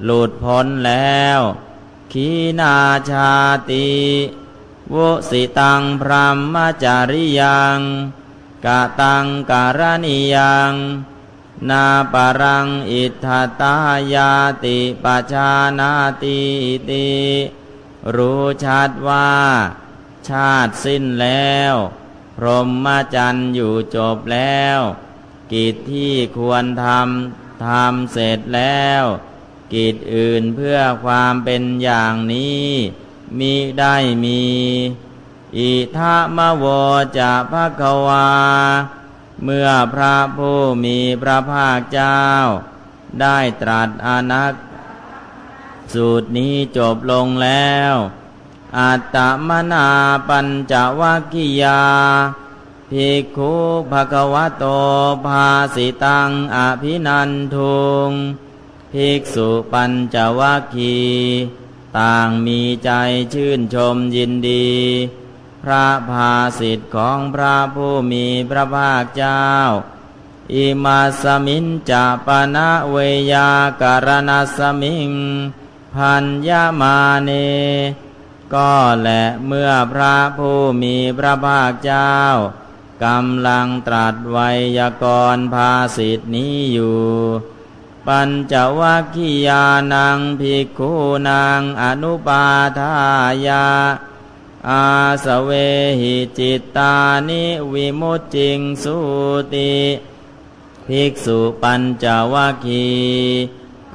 [0.03, 1.39] หลุดพ้นแล้ว
[2.11, 2.78] ขีนา
[3.11, 3.34] ชา
[3.71, 3.91] ติ
[4.93, 7.80] วุสิตังพรหมจาริยัง
[8.65, 10.74] กะตังการณิยัง
[11.69, 13.28] นาปรังอิทธ
[13.61, 13.76] ตา
[14.13, 14.32] ยา
[14.63, 15.93] ติปชานา
[16.24, 16.41] ติ
[16.89, 17.09] ติ
[18.15, 19.32] รู้ชัดว่า
[20.28, 21.74] ชาติสิ้นแล้ว
[22.38, 24.80] พรหมจรรย์อยู่จบแล้ว
[25.51, 29.03] กิจที่ควรทำทำเสร็จแล้ว
[29.73, 32.67] กิจอื่นเพื่อความเป็นอย่างนี้
[33.39, 34.43] มิได้มี
[35.57, 36.65] อิทามโว
[37.17, 38.29] จะภะคะวา
[39.43, 42.21] เมื่อพระผู้มีพระภาคเจ้า
[43.21, 44.53] ได้ตรัสอนัก
[45.93, 47.93] สูตรนี้จบลงแล้ว
[48.77, 49.17] อัตต
[49.47, 49.87] มนา
[50.27, 51.81] ปัญจวัคคียา
[52.97, 53.53] ภิกขุ
[53.91, 54.65] ภะคะวะโต
[55.25, 58.09] ภาสิตังอภินันทุง
[58.91, 60.99] ภิกษุปัญจวัคคี
[61.97, 62.89] ต่างมีใจ
[63.33, 64.71] ชื่นชมยินดี
[65.63, 69.45] พระภาสิทธิ์ของพระผู้มีพระภาคเจ้า
[70.53, 72.97] อิมาสมินจะปนะเว
[73.33, 73.49] ยา
[73.81, 75.11] การณสมิง
[75.95, 77.29] พันยามาเน
[78.53, 82.13] ก็แหละเมื่อพระผู้มีพระภาคเจ้า
[83.03, 84.37] กำลังตรัสไว
[84.77, 87.01] ยากรภาสิทธินี้อยู่
[88.07, 89.63] ปัญจวัคคียา
[89.93, 90.91] นังภิกขุ
[91.29, 92.45] นางอนุปา
[92.79, 92.93] ทา
[93.47, 93.67] ยา
[94.69, 94.85] อา
[95.25, 95.51] สเว
[95.99, 96.93] หิจิตตา
[97.29, 98.97] นิวิมุตจิงสุ
[99.53, 99.75] ติ
[100.87, 102.87] ภิกษุปัญจวัคคี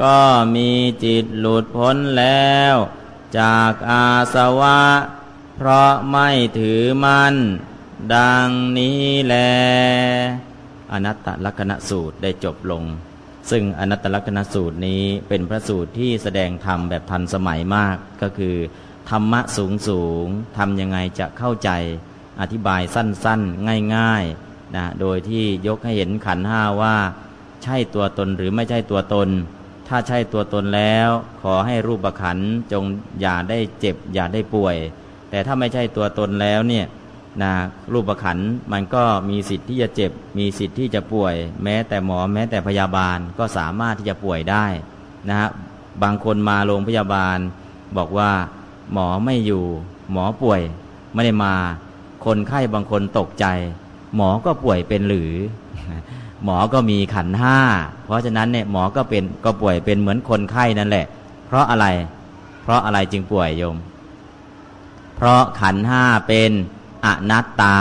[0.02, 0.20] ก็
[0.54, 0.70] มี
[1.04, 2.74] จิตหลุดพ้นแล้ว
[3.38, 4.82] จากอาสวะ
[5.56, 6.28] เพราะไม่
[6.58, 7.34] ถือมัน่น
[8.14, 9.34] ดังนี้แล
[10.92, 12.84] อนัตตลักณสูตรได้จบลง
[13.50, 18.56] ซึ่งอนัตตลักณสูตรนี้เป็นพระสูตรที่แสดงธรรมแบบทันสมัยมาก ก็คือ
[19.10, 20.26] ธรรมะสูงสูง
[20.56, 21.70] ทำยังไงจะเข้าใจ
[22.40, 26.96] อธิบายสั้นๆ ง่ายๆนะโดยที่ยกให้เห็นขันห้าว่า
[27.62, 29.28] ใช่ตัวตนหรือไม่ใช่ตัวตน
[29.88, 31.08] ถ้าใช่ตัวตนแล้ว
[31.42, 32.38] ขอให้รูปขัน
[32.72, 32.84] จง
[33.20, 34.76] อย่าได้เจ็บอย่าได้ป่วย
[35.30, 36.86] แต่ถ้าไม่ใช่ตัวตนแล้วเนี่ย
[37.42, 37.52] นะ
[37.92, 38.38] รูปขัน
[38.72, 44.66] มันก็มีสิทธิ์ที่จะเจ็บ มีสิทธิ์ที่จะป่วย แม้แต่หมอแม้แต่พยาบาลก็สามารถที่จะป่วยได้
[45.28, 45.48] นะฮะ
[46.02, 47.38] บางคนมาโรงพยาบาล
[47.96, 48.30] บอกว่า
[48.92, 49.64] หมอไม่อยู่
[50.12, 50.60] หมอป่วย
[51.12, 51.54] ไม่ได้มา
[52.24, 53.46] คนไข้บางคนตกใจ
[54.16, 55.32] หมอก็ป่วยเป็นหรือ
[56.44, 57.58] หมอก็มีขันห้า
[58.04, 61.06] เพราะฉะนั้นเนี่ยหมอก็เป็นก็ป่วยเป็นเหมือนคนไข้นั่นแหละ
[61.46, 61.86] เพราะอะไร
[62.62, 63.76] เพราะอะไรจึงป่วยโยม
[65.16, 66.50] เพราะขันห้าเป็น
[67.06, 67.78] อนัตตา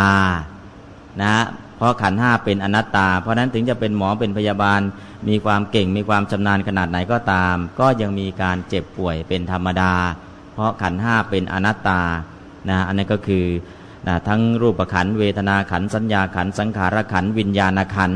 [1.24, 1.36] นะ
[1.78, 4.82] เพราะขันห้าเป็นอนัตตา เพราะนั้นถึงจะเป็นหมอเป็นพยาบาล
[5.28, 9.93] มีความเก่งมีความชำนาญขนาดไหนก็ตาม ก็ยังมีการเจ็บป่วยเป็นธรรมดา
[10.53, 12.01] เพราะขันห้าเป็นอนัตตา
[12.70, 13.45] นะอันนี้ก็คือ
[14.07, 18.11] นะทั้งรูปขันเวทนาขันสัญญาขันสังขารขันวิญญาณขัน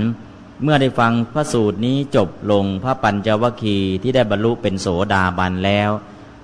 [0.63, 5.89] เมื่อได้ฟังพระสูตรนี้จบลงพระปัญจวคีที่ได้บรรลุเป็นโสดาบันแล้ว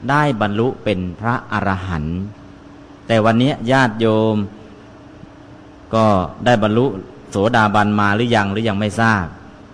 [0.09, 2.17] ได้บรรลุเป็นพระอรหันต์
[3.07, 4.35] แต่วันนี้ญาติโยม
[5.95, 6.05] ก็
[6.45, 6.85] ได้บรรลุ
[7.31, 9.25] โสดาบันมาหรือยังหรือยังไม่ทราบ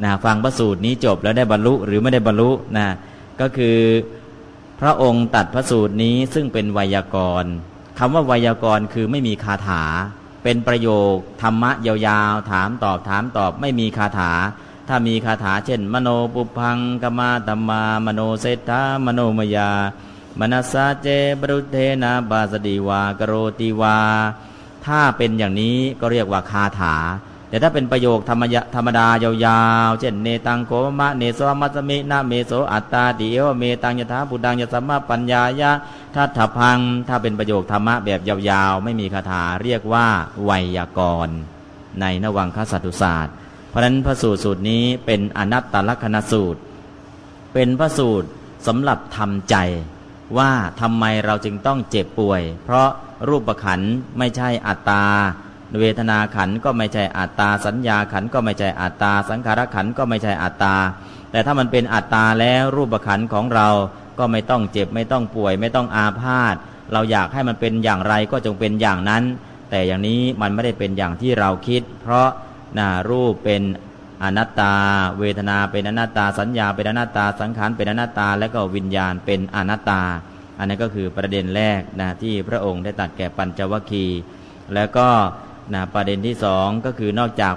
[0.03, 2.87] นะฟังพระสูตรนี้จบแล้วได้บรรลุหรือไม่ได้บรรลุนะ
[3.41, 3.77] ก็คือ
[4.81, 7.51] พระองค์ตัดพระสูตรนี้ซึ่งเป็นไวยากรณ์
[7.99, 9.83] คำว่าไวยากรณ์คือไม่มีคาถา
[10.43, 14.31] เป็นประโยคธรรมะยาวๆ ถามตอบถามตอบไม่มีคาถา
[14.87, 19.69] ถ้ามีคาถาเช่น มโนปุพังกมาตมมามโนเศรษฐามโนมยา
[20.39, 21.07] มนัสสาเจ
[21.39, 23.97] บรุเทนาบาสดีวากโรติวา
[24.85, 26.95] ถ้าเป็นอย่างนี้ก็เรียกว่าคาถา
[27.49, 28.43] แต่ถ้าเป็นประโยคธรรม
[28.75, 35.71] ธรรมดายาวๆ เช่นเนตังโกมะเนโสมัสมินาเมโสอัตตาติเอวเมตังยถาปุดังยสัมมาปัญญายะ
[36.15, 40.07] ทัตถพัง ถ้าเป็นประโยคธรรมะแบบยาวๆ ไม่มีคาถาเรียกว่า
[40.43, 41.37] ไวยากรณ์
[42.01, 43.33] ในนวังคสัตุศาสตร์
[43.69, 46.59] เพราะฉะนั้นพระสูตรสูตรนี้เป็นอนัตตลกนสูตร
[47.53, 48.27] เป็นพระสูตร
[48.67, 49.55] สำหรับทำใจ
[50.37, 52.89] ว่าทำไมเราจึงต้องเจ็บป่วย เพราะ
[53.29, 53.81] รูปขัน
[54.17, 55.03] ไม่ใช่อัตตา
[55.79, 60.75] เวทนาขันก็ไม่ใช่อัตตา สัญญาขันก็ไม่ใช่อัตตา สังขารขันก็ไม่ใช่อัตตา
[61.31, 63.69] แต่ถ้ามันเป็นอัตตาแล้วรูปขันของเรา
[64.19, 66.55] ก็ไม่ต้องเจ็บไม่ต้องป่วย ไม่ต้องอาพาธ
[66.93, 69.23] เราอยากให้มันเป็นอย่างไรก็จงเป็นอย่างนั้น
[69.69, 72.27] แต่อย่างนี้มันไม่ได้เป็นอย่างที่เราคิด เพราะ
[72.77, 73.61] นารูปเป็น
[74.23, 74.73] อนัตตา
[75.19, 80.01] เวทนาเป็นอนัตตาสัญญาเป็นอนัตตาสังขารเป็นอนัตตา และก็วิญญาณเป็นอนัตตา
[80.57, 84.19] อันนี้ก็คือประเด็นแรกนะที่พระองค์ได้ตัดแก่ปัญจวัคคีย์
[84.75, 85.07] แล้วก็
[85.73, 87.55] นะประเด็นที่สองก็คือนอกจาก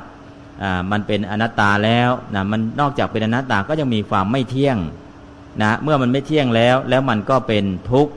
[0.93, 4.79] มันเป็นอนัตตาแล้วนะมันนอกจากเป็นอนัตตาก็ยังมีความไม่เที่ยง
[5.63, 8.13] นะเมื่อมันไม่เที่ยงแล้วแล้วมันก็เป็นทุกข์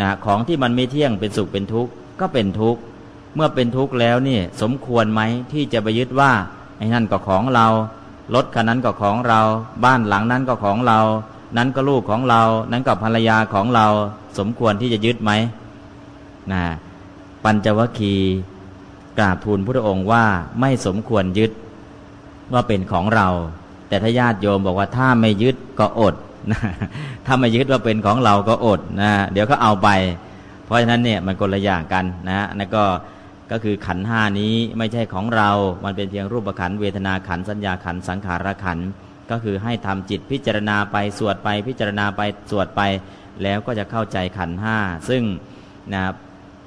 [0.00, 2.80] นะของที่มันไม่เที่ยงเป็นสุขเป็นทุกข์ก็เป็นทุกข์
[3.34, 5.20] เมื่อเป็นทุกข์แล้วนี่สมควรไหม
[5.52, 6.32] ที่จะไปยึดว่า
[6.76, 7.66] ไอ้นั่นก็ของเรา
[8.34, 9.40] รถคันนั้นก็ของเรา
[9.84, 11.00] บ้านหลังนั้นก็ของเรา
[11.56, 13.86] นั้นก็ลูกของเรา นั้นก็ภรรยาของเรา
[14.38, 15.30] สมควรที่จะยึดไหม
[16.52, 16.62] นะ
[17.44, 18.14] ปัญจวคี
[19.18, 20.24] กราบทูลพระองค์ว่า
[20.60, 21.50] ไม่สมควรยึด
[22.52, 23.28] ว่าเป็นของเรา
[23.88, 26.14] แต่ถ้าญาติโยมบอกว่าถ้าไม่ยึดก็อด
[26.50, 26.60] นะ
[27.26, 29.88] ถ้าไม่ยึดว่าเป็นของเราก็อดนะเดี๋ยวเขาเอาไป
[30.64, 32.84] เพราะฉะนั้นเนี่ยมันคนละอย่างกันนะนั่นก็
[33.52, 35.50] ก็คือขันห้านี้ไม่ใช่ของเรา
[35.84, 38.78] มันเป็นเพียงรูปขันเวทนาขันสัญญาขันสังขารขัน
[39.30, 42.80] ก็คือให้ทำจิตพิจารณาไปสวดไปพิจารณาไปสวดไป
[43.42, 44.78] แล้วก็จะเข้าใจขันห้า
[45.08, 45.22] ซึ่ง
[45.92, 46.02] นะ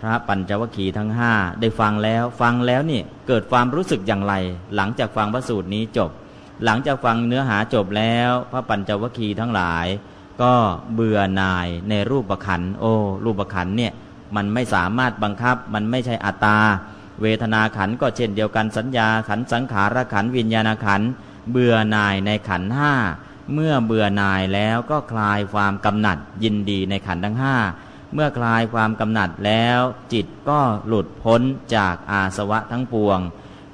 [0.02, 4.34] พระปัญจวัคคีย์ทั้งห้าได้ฟังแล้วฟังแล้วนี่เกิดความรู้สึกอย่างไร
[4.76, 6.10] หลังจากฟังพระสูตรนี้จบ
[6.66, 9.88] หลังจากฟังเนื้อหาจบแล้ว พระปัญจวัคคีย์ทั้งหลาย
[10.42, 10.54] ก็
[10.94, 13.94] เบื่อหน่ายในรูปขันโอ้รูปขันเนี่ย
[14.36, 16.60] มันไม่สามารถบังคับ มันไม่ใช่อัตตา
[17.22, 21.02] เวทนาขันก็เช่นเดียวกันสัญญาขันสังขารขันวิญญาณขัน
[21.52, 22.94] เบื่อหน่ายในขันห้า
[23.54, 27.56] เมื่อเบื่อหน่ายแล้วก็คลายความกำหนัดยินดีในขันทั้งห้า
[28.14, 29.80] เมื่อคลายความกำหนัดแล้ว
[30.14, 31.42] จิตก็หลุดพ้น
[31.76, 33.20] จากอาสวะทั้งปวง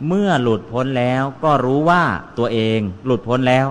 [0.07, 2.03] เมื่อหลุดพ้นแล้วก็รู้ว่า
[2.37, 3.67] ตัวเองหลุดพ้นแล้ว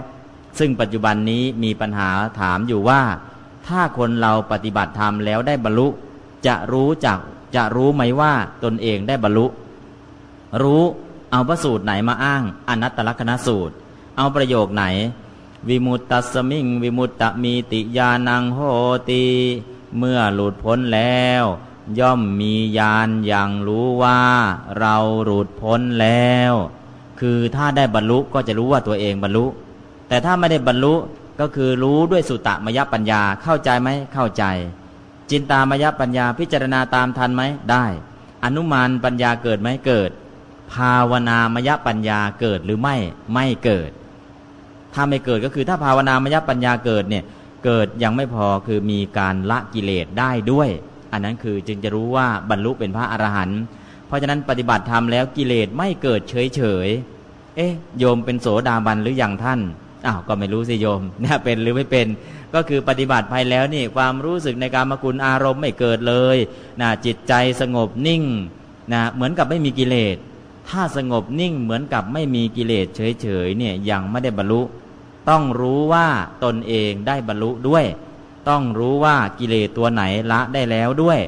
[0.58, 2.10] ซึ่งปัจจุบันนี้มีปัญหา
[2.40, 3.02] ถามอยู่ว่า
[3.66, 5.88] ถ้าคนเราปฏิบัติธรรมแล้วได้บรรลุ
[6.46, 7.18] จะรู้จัก
[7.54, 8.32] จะรู้ไหมว่า
[8.64, 9.46] ตนเองได้บรรลุ
[10.62, 10.82] รู้
[11.30, 13.74] เอาพระสูตรไหนมาอ้างอนัตตลกนสูตร
[14.16, 14.84] เอาประโยคไหน
[15.68, 18.58] วิมุตตสมิง วิมุตตมีติยานังโห
[19.08, 19.24] ตี
[19.98, 21.44] เมื่อหลุดพ้นแล้ว
[21.98, 24.20] ย่อมมีญาณอย่างรู้ว่า
[24.78, 26.52] เราหลุดพ้นแล้ว
[27.20, 29.46] คือถ้าได้บรรลุก็จะรู้ว่าตัวเองบรรลุ
[30.08, 30.94] แต่ถ้าไม่ได้บรรลุ
[31.40, 34.44] ก็คือรู้ด้วยสุตตมยปัญญาเข้าใจไหมเข้าใจ
[35.30, 37.84] จินตามยปัญญาพิจารณาตามทันไหมได้
[38.44, 40.10] อนุมานปัญญาเกิดไหมเกิด
[40.72, 42.96] ภาวนามยปัญญาเกิดหรือไม่
[43.34, 43.90] ไม่เกิด
[44.94, 47.24] ถ้าไม่เกิดก็คือถ้าภาวนามยปัญญาเกิดเนี่ย
[47.64, 50.68] เกิดยังไม่พอคือมีการละกิเลสได้ด้วย
[51.12, 53.60] อันนั้นคือจึงจะรู้ว่าบรรลุเป็นพระอรหันต์
[54.06, 56.88] เพราะฉะนั้นปฏิบัติธรรมแล้วกิเลสไม่เกิดเฉยเฉย
[57.56, 59.60] เอ๊ะโยมเป็นโสดาบันหรืออยังท่าน
[60.06, 62.06] อ้าวก็ไม่รู้สิโยมเนี่ยเป็นหรือไม่เป็น
[62.54, 66.36] ก็คือปฏิบัติภายแล้วนี่ความรู้สึกในการมกุลอารมณ์ไม่เกิดเลย
[66.80, 68.22] นะจิตใจสงบนิ่ง
[68.92, 70.16] นะเหมือนกับไม่มีกิเลส
[70.68, 74.62] ถ้าสงบนิ่งเหมือนกับไม่มีกิเลสเฉยๆเนี่ยยังไม่ได้บรรลุ
[75.30, 76.06] ต้องรู้ว่า
[76.44, 77.84] ตนเองได้บรรลุด้วย
[78.48, 81.18] ต้องรู้ว่ากิเลสตัวไหนละได้แล้วด้วย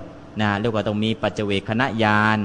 [0.41, 2.39] นะเรียกว่าต้องมีปัจเจเวคณะญาณ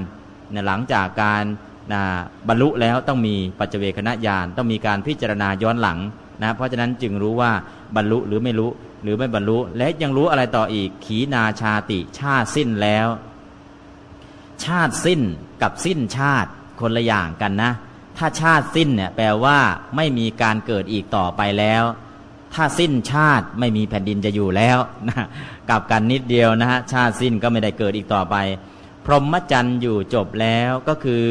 [0.54, 1.44] นะหลังจากการ
[1.92, 2.02] นะ
[2.48, 5.98] บรรลุแล้วต้องมีปัจเจเวคณะญาณต้องมีการพิจารณาย้อนหลัง
[6.42, 7.52] นะเพราะฉะนั้นจึงรู้ว่า
[7.96, 8.70] บรรลุหรือไม่รู้
[9.02, 13.08] หรือไม่บรรลุ และยังรู้อะไรต่ออีก ขีนาชาติ ชาติสิ้นแล้ว
[14.64, 15.20] ชาติสิ้น
[15.62, 17.72] กับสิ้นชาติคนละอย่างกันนะ
[18.16, 19.58] ถ้าชาติสิ้นเนี่ยแปลว่า
[19.96, 21.84] ไม่มีการเกิดอีกต่อไปแล้ว
[22.54, 24.78] ถ้าสิ้นชาติไม่มีแผ่นดินจะอยู่แล้ว
[25.08, 25.26] นะ
[25.70, 28.36] กับกันนิดเดียวนะฮะชาติสิ้นก็ไม่ได้เกิดอีกต่อไป
[29.04, 31.24] พรหมจรรย์อยู่จบแล้วก็คือ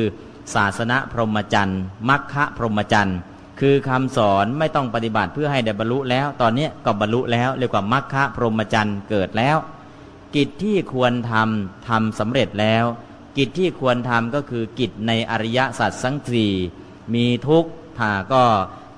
[0.56, 3.18] ศาสนาพรหมจรรย์มัคคะพรหมจรรย์
[3.60, 9.58] คือคำสอนไม่ต้องปฏิบัติเพื่อให้ได้บรรลุแล้ว ตอนนี้ก็บรรลุแล้วเรียกว่ามัคคะพรหมจรรย์เกิดแล้ว
[10.36, 12.86] กิจที่ควรทำทำสำเร็จแล้ว
[13.38, 16.48] กิจที่ควรทำก็คือกิจในอริยสัจสังสี
[17.14, 18.44] มีทุกข์ถ้าก็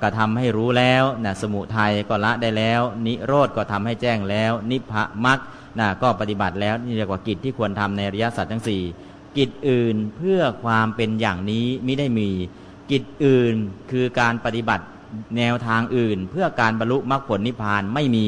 [0.01, 4.93] กระทำให้รู้แล้วนะสมุทัยก็ละได้แล้ว นิโรธก็ทำให้แจ้งแล้ว นิพพ
[5.25, 5.39] มรรค
[5.79, 8.81] นะก็ปฏิบัติแล้วนี่เรียกว่ากิจที่ควรทำในอริยสัจทั้งสี่
[9.39, 12.29] กิจอื่นเพื่อความเป็นอย่างนี้ไม่ได้มี
[12.91, 13.53] กิจอื่น
[13.91, 14.85] คือการปฏิบัติ
[15.37, 18.27] แนวทางอื่น เพื่อการบรรลุมรรคผลนิพพานไม่มี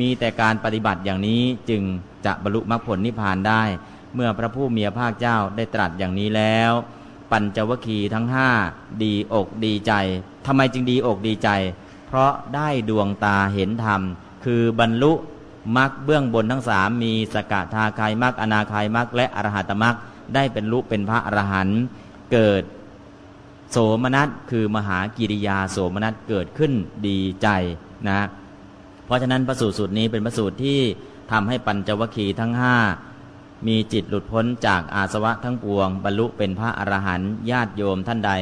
[0.00, 1.82] มีแต่การปฏิบัติอย่างนี้จึง
[2.26, 3.62] จะบรรลุมรรคผลนิพพานได้
[4.14, 6.70] เมื่อพระผู้มีพระภาคเจ้าได้ตรัสอย่างนี้แล้ว
[7.30, 8.48] ปัญจวคีทั้งห้า
[9.02, 9.92] ดีอกดีใจ
[10.46, 11.48] ทำไมจึงดีอกดีใจ
[12.06, 14.00] เพราะได้ดวงตาเห็นธรรม
[14.44, 15.12] คือบรรลุ
[15.76, 19.96] มรรคเบื้องบนทั้งสามมีสกทาคายมรรคอนาคายมรรคและอรหัตมรรค
[20.34, 21.80] ได้เป็นลุเป็นพระอรหันต์
[22.32, 22.62] เกิด
[23.70, 26.72] โสมนัสคือมหากิริยาโสมนัสเกิดขึ้น
[27.06, 27.48] ดีใจ
[28.08, 28.26] นะ
[29.06, 30.80] เพราะฉะนั้นพระสูตรสูตรนี้เป็นพระสูตรที่
[31.32, 32.76] ทำให้ปัญจวัคคีย์ทั้งห้า
[33.66, 38.32] มีจิตหลุดพ้นจากอาสวะทั้งปวง บรรลุเป็นพระอรหันต์ญาติโยมท่านใด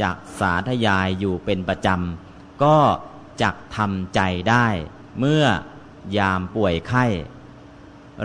[0.00, 2.76] จากสาธยายอยู่เป็นประจำ ก็
[3.42, 4.66] จักทำใจได้
[5.18, 5.44] เมื่อ
[6.18, 7.04] ยามป่วยไข้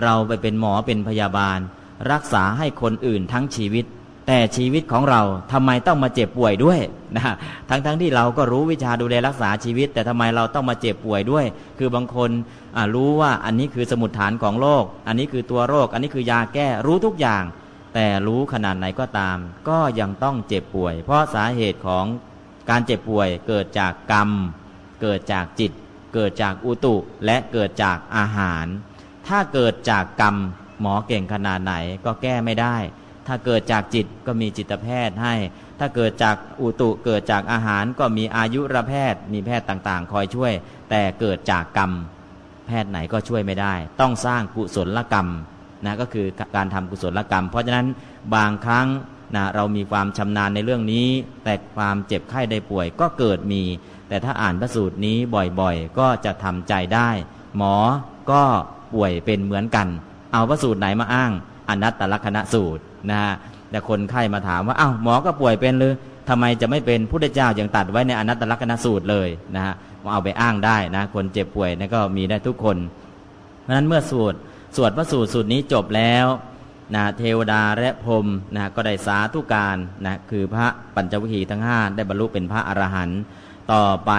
[0.02, 1.58] เราไปเป็นหมอเป็นพยาบาล
[2.12, 3.84] รักษาให้คนอื่นทั้งชีวิต
[4.26, 5.22] แต่ชีวิตของเรา
[5.52, 6.80] ทำไมต้องมาเจ็บป่วยด้วย
[7.16, 7.34] นะ
[7.68, 11.44] ทั้งๆทที่เราก็รู้วิชาดูแลรักษาชีวิต แต่ทำไมเราต้องมาเจ็บป่วยด้วย
[11.78, 12.30] คือบางคน
[12.94, 17.44] รู้ว่าอันนี้คือสมุดฐานของโรคอันนี้คือตัวโรค อันนี้คือยาแก้รู้ทุกอย่าง
[17.94, 19.36] แต่รู้ขนาดไหนก็ตาม
[19.68, 22.04] ก็ยังต้องเจ็บป่วย เพราะสาเหตุของ
[22.70, 24.30] การเจ็บป่วยเกิดจากกรรม
[25.02, 25.72] เกิดจากจิต
[26.14, 28.66] เกิดจากอุตุและเกิดจากอาหาร
[29.26, 30.36] ถ้าเกิดจากกรรม
[30.80, 31.74] หมอเก่งขนาดไหน
[32.04, 32.76] ก็แก้ไม่ได้
[33.26, 35.34] ถ้าเกิดจากจิตก็มีจิตแพทย์ให้
[35.80, 40.52] ถ้าเกิดจากอุตุเกิดจากอาหารก็มีอายุรแพทย์ มีแพทย์ต่างๆ คอยช่วย
[40.90, 41.90] แต่เกิดจากกรรม
[42.66, 45.28] แพทย์ไหนก็ช่วยไม่ได้ ต้องสร้างกุศลกรรม
[45.84, 47.86] นะก็คือการทำกุศลกรรม เพราะฉะนั้น
[48.34, 48.86] บางครั้ง
[49.34, 51.06] นะเรามีความชำนาญในเรื่องนี้
[51.44, 53.62] แต่ความเจ็บไข้ได้ป่วยก็เกิดมี
[54.08, 55.16] แต่ถ้าอ่านพระสูตรนี้
[55.60, 57.10] บ่อยๆ ก็จะทำใจได้
[57.56, 57.76] หมอ
[58.30, 58.42] ก็
[58.94, 59.88] ป่วยเป็นเหมือนกัน
[60.32, 61.30] เอาพระสูตรไหนมาอ้าง
[61.68, 63.32] อนัตตลกณะสูตรนะฮะ
[63.70, 65.94] แต่คนไข้มาถามว่าอา้าวหมอก็ป่วยเป็นเลย
[66.28, 69.74] ทำไมจะไม่เป็นพุทธเจ้าย่างตัดไว้ในอนัตตลกณะสูตรเลยนะฮะ
[70.12, 72.76] เอาไปอ้างได้นะ คนเจ็บป่วยนะก็มีได้ทุกคน
[73.62, 74.34] เพราะฉะนั้นเมื่อสวด
[74.76, 76.26] สวดพระสูตรสูตรนี้จบแล้ว
[76.94, 83.20] นะเทวดาและพรมนะก็ได้สาธุการนะคือพระปัญจวิคีทั้งห้าได้บรรลุเป็นพระอรหันต์
[83.72, 84.12] ต่อไป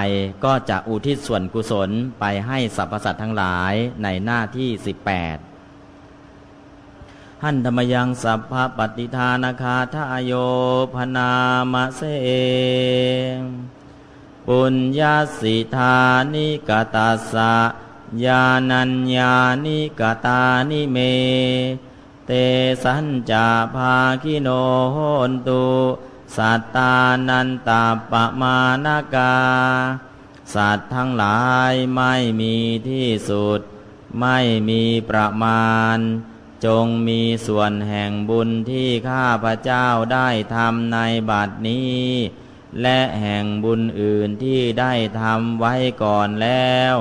[0.45, 1.89] ก็จะอุทิศส่วนกุศล
[2.19, 4.69] ไปให้สรรพสัตว์ทั้งหลายในหน้าที่
[5.09, 5.46] 18
[7.43, 10.31] หันธรรมยังสัพพปฏิทานาคาทายโย
[10.93, 11.31] พนา
[11.73, 12.01] มะเส
[14.47, 15.95] ปุญญาสิธา
[16.33, 17.55] นิกตาสะ
[18.25, 19.33] ยานัญญา
[19.65, 20.97] นิกตานิเม
[22.25, 22.31] เต
[22.83, 24.49] สัญจาภาคิโน
[24.91, 24.97] โห
[25.29, 25.65] นตุ
[26.35, 26.93] สัตตา
[27.27, 29.33] นันตาปะมานากา
[30.53, 32.55] สัตว์ทั้งหลายไม่มี
[32.88, 33.59] ที่สุด
[34.19, 34.38] ไม่
[34.69, 35.67] มีประมา
[35.97, 35.99] ณ
[36.65, 40.97] จงมีส่วนแห่งบุญที่ข้าพระเจ้าได้ทำใน
[41.29, 42.01] บัดนี้
[42.81, 46.95] และแห่งบุญอื่นที่ได้ทำไว้ก่อนแล้ว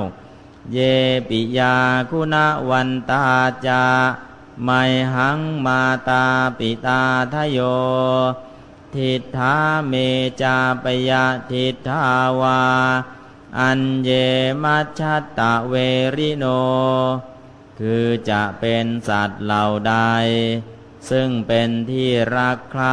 [0.73, 0.79] เย
[1.29, 1.75] ปิยา
[2.09, 2.35] คุณ
[2.69, 3.25] วันตา
[3.67, 3.83] จา
[4.63, 4.69] ไม
[5.15, 6.25] หังมาตา
[6.57, 7.01] ปิตา
[7.33, 7.59] ทโย
[8.95, 9.55] ทิฏฐา
[9.87, 9.93] เม
[10.41, 12.05] จาปยะทิฏฐา
[12.41, 12.61] วา
[13.59, 14.09] อันเย
[14.63, 15.73] มัชตตะเว
[16.15, 16.45] ริโน
[17.79, 19.95] คือจะเป็นสัตว์เหล่าใด
[21.09, 22.85] ซึ่งเป็นที่รักใคร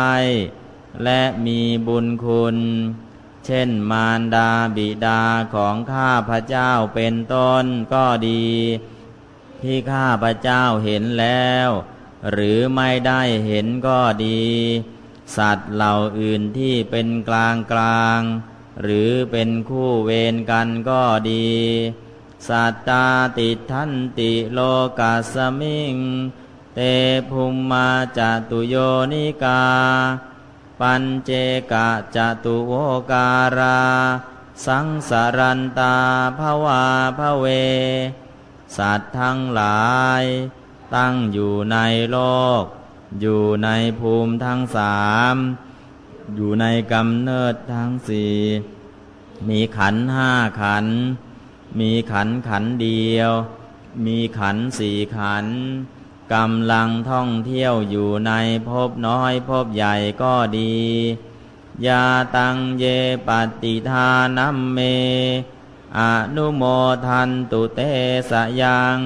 [1.04, 2.56] และมีบุญคุณ
[3.46, 5.22] เช่นมารดาบิดา
[5.54, 7.64] ของข้าพระเจ้าเป็นต้น
[7.94, 8.46] ก็ดี
[9.62, 11.68] ที่ข้าพระเจ้าเห็นแล้ว
[12.30, 14.42] หรือไม่ได้เห็นก็ดี
[15.36, 18.20] สัตว์เหล่าอื่นที่เป็นกลางกลาง
[18.82, 21.48] หรือเป็นคู่เวรกันก็ดี
[22.48, 23.06] สัตตา
[23.38, 24.58] ติทันติโล
[24.98, 25.96] กัสมิง
[26.74, 26.80] เต
[27.30, 27.88] ภุมมา
[28.18, 28.20] จ
[28.50, 28.74] ตุโย
[29.12, 29.62] นิกา
[30.80, 31.30] ปัญเจ
[31.72, 32.72] กะจตุโว
[33.10, 33.80] การา
[34.66, 35.94] สังสารันตา
[36.38, 36.84] ภวา
[37.18, 37.46] ภเว
[38.76, 39.84] สัตว์ทั้งหลา
[40.20, 40.24] ย
[40.94, 41.76] ตั้งอยู่ใน
[42.10, 42.18] โล
[42.60, 42.62] ก
[43.20, 43.68] อยู่ใน
[44.00, 45.02] ภูมิทั้งสา
[45.34, 45.36] ม
[46.34, 48.34] อยู่ในกำเนิดทั้งสี่
[49.48, 50.30] มีขันห้า
[50.60, 50.86] ขัน
[51.78, 53.30] มีขันขันเดียว
[54.06, 55.46] มีขันสี่ขัน
[56.34, 58.32] กำลังท่องเที่ยวอยู่ใน
[58.68, 60.76] ภพน้อยภพใหญ่ก็ดี
[61.86, 62.04] ยา
[62.36, 62.84] ตังเย
[63.28, 63.30] ป
[63.62, 64.08] ฏิทา
[64.38, 64.78] นัมเม
[65.98, 66.00] อ
[66.36, 66.62] นุโม
[67.06, 67.80] ทันตุเต
[68.30, 68.98] สยัง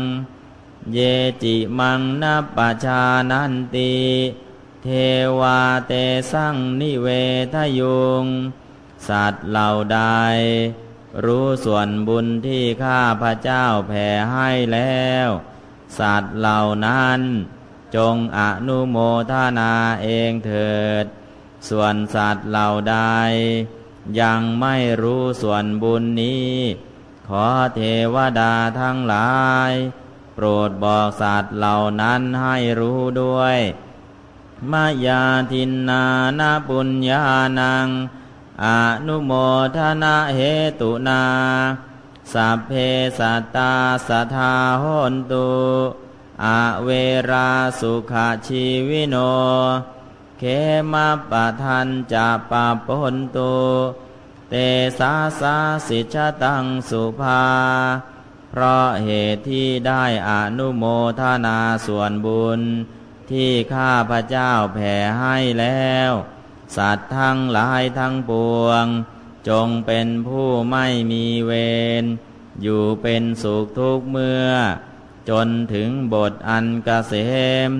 [0.93, 0.99] เย
[1.43, 3.95] จิมังนัปปชานันติ
[4.83, 4.89] เท
[5.41, 5.93] วาเต
[6.33, 7.07] สังนิเว
[7.55, 8.25] ทยุง
[9.09, 9.99] สัตว์เหล่าใด
[11.25, 15.29] รู้ส่วนบุญที่ข้าพระเจ้าแผ่ให้แล้ว
[15.99, 17.21] สัตว์เหล่านั้น
[17.97, 18.97] จงอนุโม
[19.31, 21.05] ทนาเองเถิด
[21.69, 22.97] ส่วนสัตว์เหล่าใด
[24.21, 26.53] ยังไม่รู้ส่วนบุญนี้
[27.29, 27.81] ขอเท
[28.14, 29.31] วดาทั้งหลา
[29.71, 29.73] ย
[30.35, 33.59] โปรดบอกสัตว์เหล่านั้นให้รู้ด้วย
[34.71, 36.05] มายาทินนา
[36.39, 37.23] นาปุญญา
[37.61, 37.89] นัง
[38.64, 38.66] อ
[39.06, 39.32] นุโม
[39.76, 40.40] ทนาเห
[40.80, 41.22] ตุนา
[42.32, 42.70] สัพเพ
[43.18, 43.72] สัตตา
[44.09, 45.48] สทาหนตุ
[46.44, 46.46] อ
[46.84, 46.90] เว
[47.30, 47.50] รา
[47.80, 48.12] สุข
[48.46, 49.16] ชีวิโน
[50.38, 50.42] เข
[50.92, 53.56] มาปะทันจะปะปนตุ
[54.50, 54.54] เต
[54.98, 55.56] สาสา
[55.86, 57.44] สิชตังสุภา
[58.50, 60.84] เพราะเหตุที่ได้อนุโม
[61.20, 62.61] ทนาส่วนบุญ
[63.30, 66.12] ที่ข้าพระเจ้าแผ่ให้แล้ว
[66.77, 68.33] สัตว์ทั้งหลายทั้งป
[68.64, 68.87] วง
[69.49, 71.53] จงเป็นผู้ไม่มีเว
[72.03, 72.05] ร
[72.62, 74.49] อยู่เป็นสุขทุกเมื่อ
[75.29, 77.14] จนถึงบทอันกเกษ
[77.69, 77.71] ม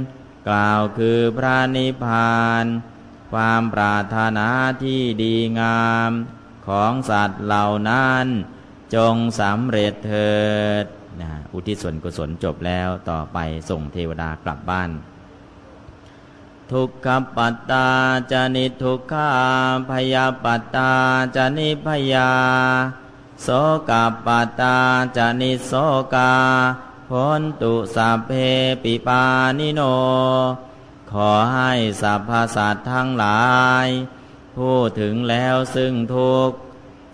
[0.49, 2.65] กล่าวคือพระนิพพาน
[3.33, 4.49] ความปรารถนา
[4.83, 6.11] ที่ดีงาม
[6.69, 8.27] ของสัตว์เหล่านั้น
[8.95, 10.37] จงสำเร็จเถิ
[10.83, 10.85] ด
[11.21, 13.39] นะอุทิศส่วนกุศลจบแล้วต่อไป
[13.71, 14.91] ส่งเทวดากลับบ้าน
[16.73, 17.87] ทุกขปัตตา
[18.31, 19.31] จานิทุกขา
[19.89, 20.91] พยาปัตตา
[21.37, 22.31] จานิพยา
[23.43, 23.49] โส
[23.89, 24.77] กาปัตตา
[25.17, 25.73] จานิโส
[26.15, 26.33] กา
[27.09, 28.31] พ้นตุสัพเพ
[28.83, 29.23] ปิปา
[29.59, 29.81] นิโน
[31.11, 33.43] ขอให้สัพพสัตทั้งหลา
[33.85, 33.87] ย
[34.57, 36.51] ผู้ถึงแล้วซึ่งทุก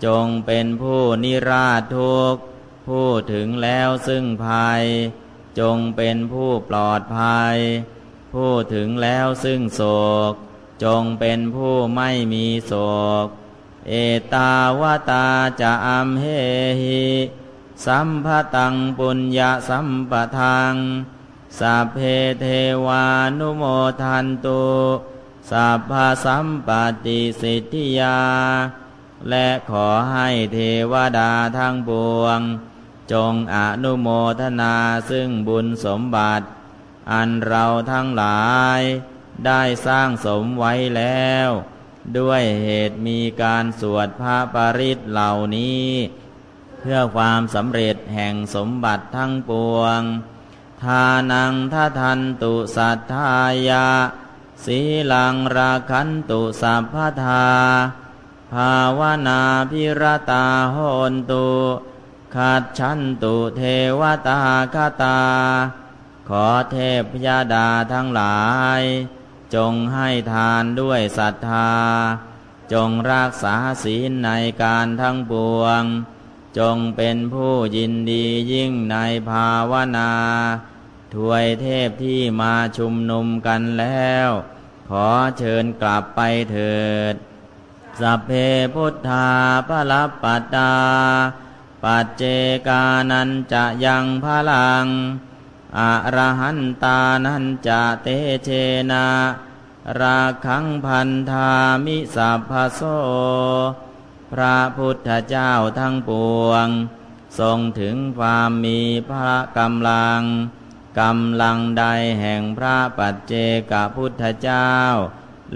[0.05, 2.35] จงเป็นผู้นิราชทุก
[2.87, 4.83] ผู้ถึงแล้วซึ่งภัย
[5.59, 7.57] จงเป็นผู้ปลอดภัย
[8.35, 9.81] ผู้ถึงแล้วซึ่งโศ
[10.31, 10.33] ก
[10.83, 12.73] จงเป็นผู้ไม่มีโศ
[13.25, 13.27] ก
[13.89, 13.93] เอ
[14.33, 14.81] ตาว
[15.11, 15.27] ตา
[15.61, 16.25] จะอัมเฮ
[16.81, 17.05] หิ
[17.85, 20.73] สัมภตังปุญญาสัมปทัง
[21.59, 21.97] สัพเพ
[22.41, 22.45] เท
[22.85, 23.05] วา
[23.39, 23.63] นุโม
[24.01, 24.63] ทันตุ
[25.49, 25.91] สัพพ
[26.25, 26.69] สัมป
[27.05, 28.19] ติสิทธิยา
[29.29, 30.57] และขอให้เท
[30.91, 32.39] วดาทั้งปวง
[33.11, 34.07] จงอนุโม
[34.39, 34.75] ทนา
[35.09, 36.45] ซึ่งบุญสมบัติ
[37.11, 38.45] อันเราทั้งหลา
[38.79, 38.81] ย
[39.45, 41.49] ได้สร้างสมไว้แล้ว
[42.17, 45.87] ด้วยเหตุมีการสวดพระปริตเหล่านี้
[46.79, 50.01] เพื่อความสำเร็จแห่งสมบัติทั้งปวง
[50.83, 53.87] ทานังททันตุสัทธายา
[54.65, 54.79] สี
[55.13, 57.47] ลังราคันตุสัพพทา
[58.53, 59.41] ภาวนา
[59.71, 60.77] พิรตาโห
[61.11, 61.47] นตุ
[62.35, 63.61] ขัดชันตุเท
[63.99, 64.39] วตา
[64.73, 65.19] คาตา
[66.29, 68.39] ขอเทพยาดาทั้งหลา
[68.79, 68.81] ย
[69.55, 71.71] จงให้ทานด้วยศรัทธา
[72.73, 74.31] จงรักษาศีลใน
[74.63, 75.83] การทั้งปวง
[76.59, 78.97] จงเป็นผู้ยินดียิ่งใน
[79.29, 80.11] ภาวนา
[81.13, 84.29] ถวยเทพที่มาชุมนุมกันแล้ว
[84.89, 85.07] ขอ
[85.37, 86.21] เชิญกลับไป
[86.51, 86.77] เถิ
[87.13, 87.15] ด
[87.99, 88.31] สัพเพ
[88.73, 89.29] พุทธา
[89.67, 90.73] พระลับปัตตา
[91.83, 92.23] ปัจเจ
[92.67, 94.85] กานันจะยังพลัง
[95.77, 95.79] อ
[96.15, 98.07] รหันตานันจะเต
[98.43, 98.49] เช
[98.91, 99.05] นา
[99.99, 101.51] ราคังพันธา
[101.85, 102.81] มิสัพพโส
[104.31, 106.11] พระพุทธเจ้าทั้งป
[106.47, 106.67] วง
[107.39, 110.21] ทรงถึงความมีพระกำลัง
[111.01, 111.85] กำลังใด
[112.19, 113.33] แห่งพระปัจเจ
[113.71, 114.71] กพุทธเจ้า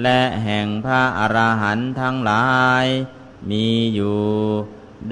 [0.02, 2.48] และแห่งพระอรหันต์ทั้งหลา
[2.84, 2.86] ย
[3.50, 4.22] มีอยู่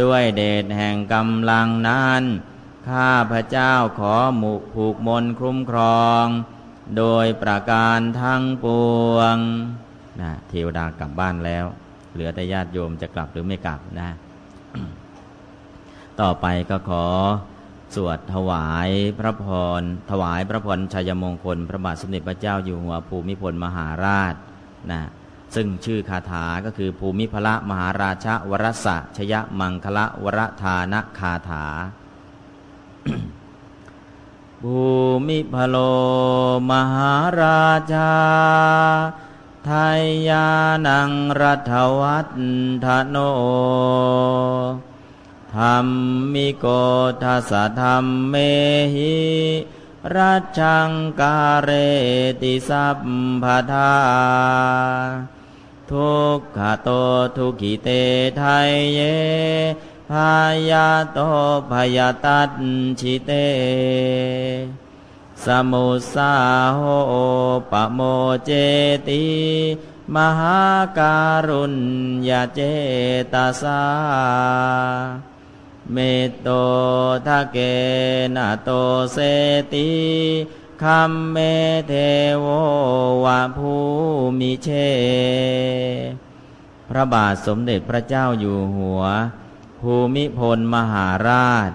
[0.02, 2.24] ด้วยเดชแห่งกำลังนั้น
[2.90, 6.26] ข้าพระเจ้าขอหมุกผูกมนคุ้มครอง
[6.98, 8.66] โดยประการทั้งป
[9.14, 9.38] วง
[10.22, 11.66] นะเทวดากลับบ้านแล้ว
[12.14, 14.10] เหลือแต่ญาติโยมจะกลับหรือไม่กลับนะ
[16.22, 17.06] ต่อไปก็ขอ
[17.96, 19.46] สวดถวายพระพ
[19.80, 19.82] ร
[20.12, 24.34] ถวายพระพรชัยมงคล พระบาทสมเด็จพระเจ้าอยู่หัวภูมิพลมหาราช
[24.92, 25.02] นะ
[25.56, 31.66] ซึ่งชื่อคาถาก็คือภูมิพระมหาราชวรสะชยมังคละวรธานคาถา
[34.62, 34.80] ภู
[35.28, 35.76] มิพโล
[36.70, 38.14] มหาราชา
[39.66, 39.72] ไท
[40.30, 40.48] ยา
[40.88, 42.28] นังรัฐวัฒ
[42.86, 43.18] ทโน
[45.56, 45.78] ธรร
[46.34, 46.66] มิโก
[47.24, 48.36] ทัสธรรมเม
[48.96, 49.18] หิ
[50.16, 50.90] รัชัง
[51.20, 51.70] กาเร
[52.42, 52.98] ติสัพ
[53.44, 53.94] พทา
[55.92, 56.90] ทุกขโต
[57.38, 57.90] ทุกิเต
[58.38, 59.02] ไทยเย
[60.10, 60.34] พา
[60.70, 61.20] ยาโต
[61.72, 62.52] พยาตัด
[63.00, 63.32] ชิเต
[65.44, 66.34] สมุสา
[66.76, 66.82] โห
[67.72, 68.00] ปโม
[68.46, 68.52] เจ
[69.08, 69.26] ติ
[70.16, 70.62] มหา
[70.98, 71.76] การุณ
[72.30, 72.62] ยาเจ
[73.34, 73.82] ตาสา
[75.94, 75.98] เม
[76.28, 76.48] ตโต
[77.28, 77.58] ทะเก
[78.36, 78.70] นะโต
[79.14, 79.18] เส
[79.74, 79.90] ติ
[80.82, 81.38] คัมเม
[81.88, 81.94] เท
[82.40, 82.46] โว
[83.24, 83.76] วะภู
[84.40, 84.70] มิเช
[86.90, 89.04] พระบาทสมเด็จพระเจ้าอยู่หัว
[89.82, 91.72] ภูมิพลมหาราช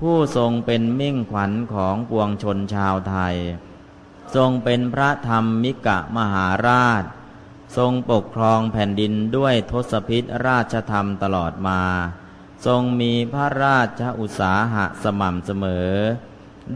[0.00, 3.36] ผู้ทรงเป็นมิ่งขวัญของปวงชนชาวไทย
[4.34, 7.04] ทรงเป็นพระธรรมมิกะมหาราช
[7.76, 11.82] ทรงปกครองแผ่นดินด้วยทศพิษราชธรรมตลอดมา
[12.66, 15.92] ทรงมีพระราชอุตสาหะสม่ำเสมอ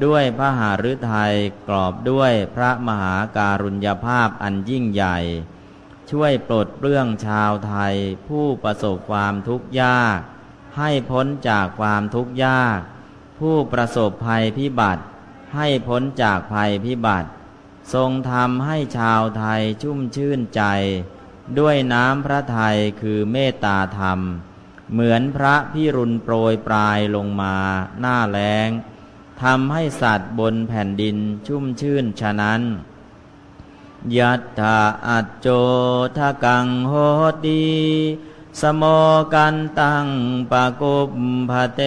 [0.04, 0.60] ด้วยพระห
[0.90, 1.34] ฤทัย
[1.68, 5.18] กรอบด้วยพระมหาการุญยภาพอันยิ่งใหญ่
[6.10, 7.94] ช่วยปลดเปลื้องชาวไทย
[8.28, 10.18] ผู้ประสบความทุกข์ยาก
[10.78, 12.80] ให้พ้นจากความทุกข์ยาก
[13.38, 15.02] ผู้ประสบภัยพิบัติ
[15.54, 17.28] ให้พ้นจากภัยพิบัติ
[17.94, 20.62] ทรงทำให้ชาวไทยชุ่มชื่นใจ
[21.58, 24.20] ด้วยน้ำพระทัยคือเมตตาธรรม
[24.92, 27.56] เหมือนพระพิรุณโปรยปลายลงมา
[28.00, 28.68] หน้าแล้ง
[29.42, 31.16] ทำให้สัตว์บนแผ่นดิน
[31.46, 32.62] ชุ่มชื่นฉะนั้น
[34.16, 35.48] ยัตถาอัจโจ
[36.16, 36.92] ทะกังโห
[37.44, 37.64] ตี
[38.60, 38.82] สโม
[39.34, 40.06] กันตัง
[40.50, 41.12] ปะกุป
[41.50, 41.80] ภเต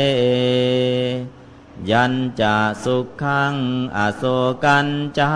[1.90, 3.56] ยันจะสุขัง
[3.98, 4.24] อโศ
[4.64, 5.32] กันจา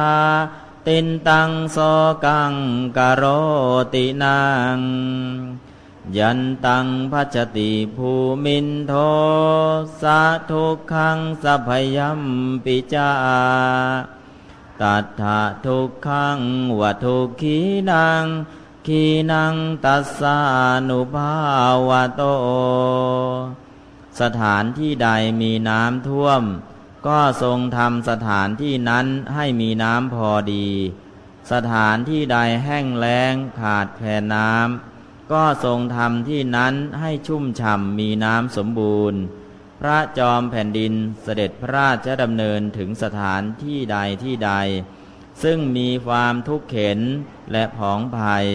[0.87, 1.77] ตินตังโส
[2.25, 2.53] กัง
[2.97, 3.23] กโร
[3.93, 4.39] ตินั
[4.75, 4.79] ง
[6.17, 8.11] ยันตังพัจติภู
[8.43, 8.93] มินโท
[10.01, 12.21] สะทุกขังสัพยัม
[12.63, 13.09] ปิจา
[14.81, 15.21] ตัทธ
[15.65, 16.39] ทุกขัง
[16.79, 17.57] วัทุขี
[17.91, 18.25] นัง
[18.87, 19.55] ขีนัง
[19.85, 20.37] ตัสสา
[20.89, 21.35] นุภา
[21.89, 22.23] วะโต
[24.21, 25.09] สถานที่ใด
[25.41, 26.43] มีน้ำท่วม
[27.07, 30.69] ก็ทรงทำสถานที่นั้นให้มีน้ำพอดี
[31.51, 39.19] สถานที่ใดแห้งแล้งขาดแคลนน้ำก็ทรงทำที่นั้นให้ชุ่มฉ่ำมีน้ำสมบูรณ์
[39.79, 44.51] พระจอมแผ่นดินเสด็จพระราชดำเนินถึงสถานที่ใดที่ใด
[45.43, 47.01] ซึ่งมีความทุกข์เข็น
[47.51, 48.45] และผองภัย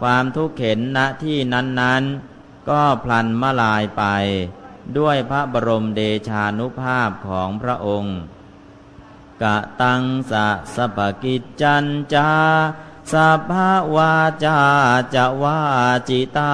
[0.00, 4.04] ความทุกข์เข็นณที่นั้นๆ ก็พลันมาลายไป
[4.98, 8.16] ด้วยพระบรมเดชานุภาพของพระองค์
[9.42, 12.30] กะตังสะสะปกิจจันจา
[13.12, 13.52] สัพพ
[13.96, 14.14] วา
[14.44, 14.58] จา
[15.14, 15.58] จะวา
[16.08, 16.52] จิตา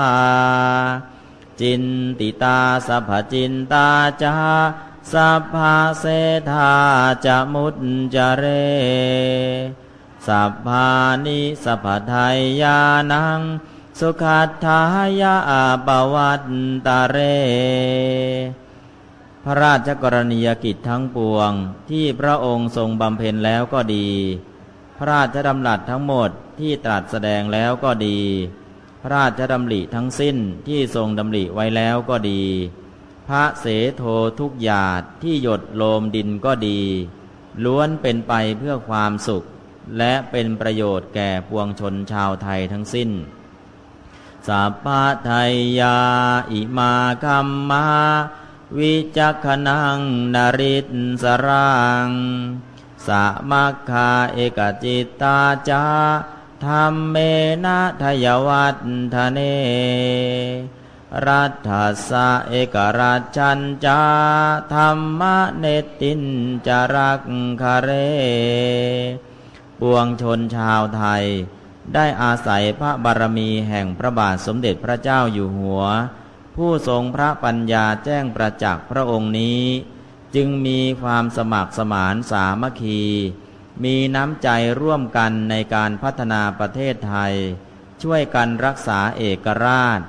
[1.60, 1.84] จิน
[2.18, 3.88] ติตาสัพจินตา
[4.22, 4.36] จา
[5.12, 6.04] สัพพาเส
[6.50, 6.72] ธา
[7.24, 7.76] จะมุต
[8.14, 8.44] จเร
[10.26, 10.88] สัพพา
[11.26, 12.78] นิสัพพไทยยา
[13.12, 13.40] นัง
[14.00, 14.80] สุขัตถา
[15.20, 15.34] ยา
[15.86, 16.44] ปวัต
[16.86, 17.18] ตาเร
[19.44, 21.52] พระราชกรณียกิจทั้งปวง
[21.90, 24.08] ที่พระองค์ทรงบำเพ็ญแล้วก็ดี
[24.98, 28.18] พระราชดำรัสทั้งหมดที่ตรัสแสดงแล้วก็ดี
[29.02, 30.36] พระราชดำริทั้งสิ้น
[30.68, 32.42] ที่ทรงดำริไว้แล้วก็ดี
[33.28, 33.66] พระเส
[33.96, 34.02] โท
[34.38, 36.80] ทุกหยาดที่หยดโลมดินก็ดี
[37.64, 39.44] ล้วนเป็นไปเพื่อความสุข
[39.98, 43.10] และเป็นประโยชน์แก่ปวงชนชาวไทยทั้งสิ้น
[44.48, 45.98] สัพพะไทยยา
[46.52, 47.86] อิมาคัมมา
[48.78, 50.00] วิจักขนัง
[50.34, 50.88] นาริต
[51.22, 51.74] สรั
[52.06, 52.08] ง
[53.06, 55.84] สะมัคคาเอกจิตตาจา
[56.64, 57.16] ธรรมเม
[57.64, 58.76] นะทยวัต
[59.14, 59.38] ทะเน
[61.26, 61.70] รัฐ
[62.08, 64.02] สะเอกราชันจา
[64.74, 65.22] ธรรม
[65.58, 65.64] เน
[66.00, 66.22] ติน
[66.66, 67.22] จารัก
[67.62, 67.90] คาเร
[69.80, 71.24] ปวงชนชาวไทย
[71.94, 75.82] ได้อาศัยพระบารมีแห่งพระบาทสมเด็จพระเจ้าอยู่หัว
[76.56, 79.62] ผู้ทรงพระปัญญาแจ้งประจักษ์พระองค์นี้
[80.34, 83.02] จึงมีความสมัครสมานสามัคคี
[83.84, 84.48] มีน้ำใจ
[84.80, 87.34] ร่วมกันในการพัฒนาประเทศไทย
[88.02, 90.00] ช่วยกันรักษาเอกราช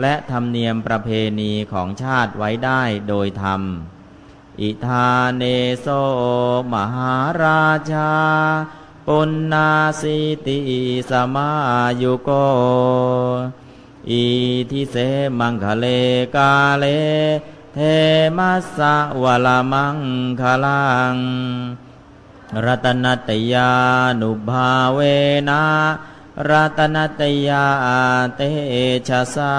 [0.00, 1.08] และธรรมเนียมประเพ
[1.40, 3.62] ณีของชาติไว้ได้โดยธรรม
[4.60, 5.44] อิทาเน
[5.80, 5.86] โซ
[6.72, 8.10] มหาราชา
[9.06, 9.68] ปุณนา
[10.00, 10.58] สิติ
[11.10, 11.50] สมา
[12.02, 12.30] ยุโก
[14.10, 14.24] อี
[14.70, 14.96] ทิเส
[15.38, 15.86] มังคะเล
[16.34, 16.84] กาเล
[17.74, 17.78] เท
[18.38, 19.96] มัสสะวะละมัง
[20.40, 20.84] คลั
[21.14, 21.16] ง
[22.64, 23.70] รัตนตยา
[24.20, 24.98] นุภาเว
[25.48, 25.64] นะ
[26.50, 27.66] รัตนตยา
[28.36, 28.40] เต
[29.08, 29.54] ชะสา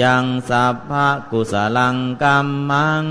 [0.00, 3.04] ยังสัพพะกุสลังกัมมัง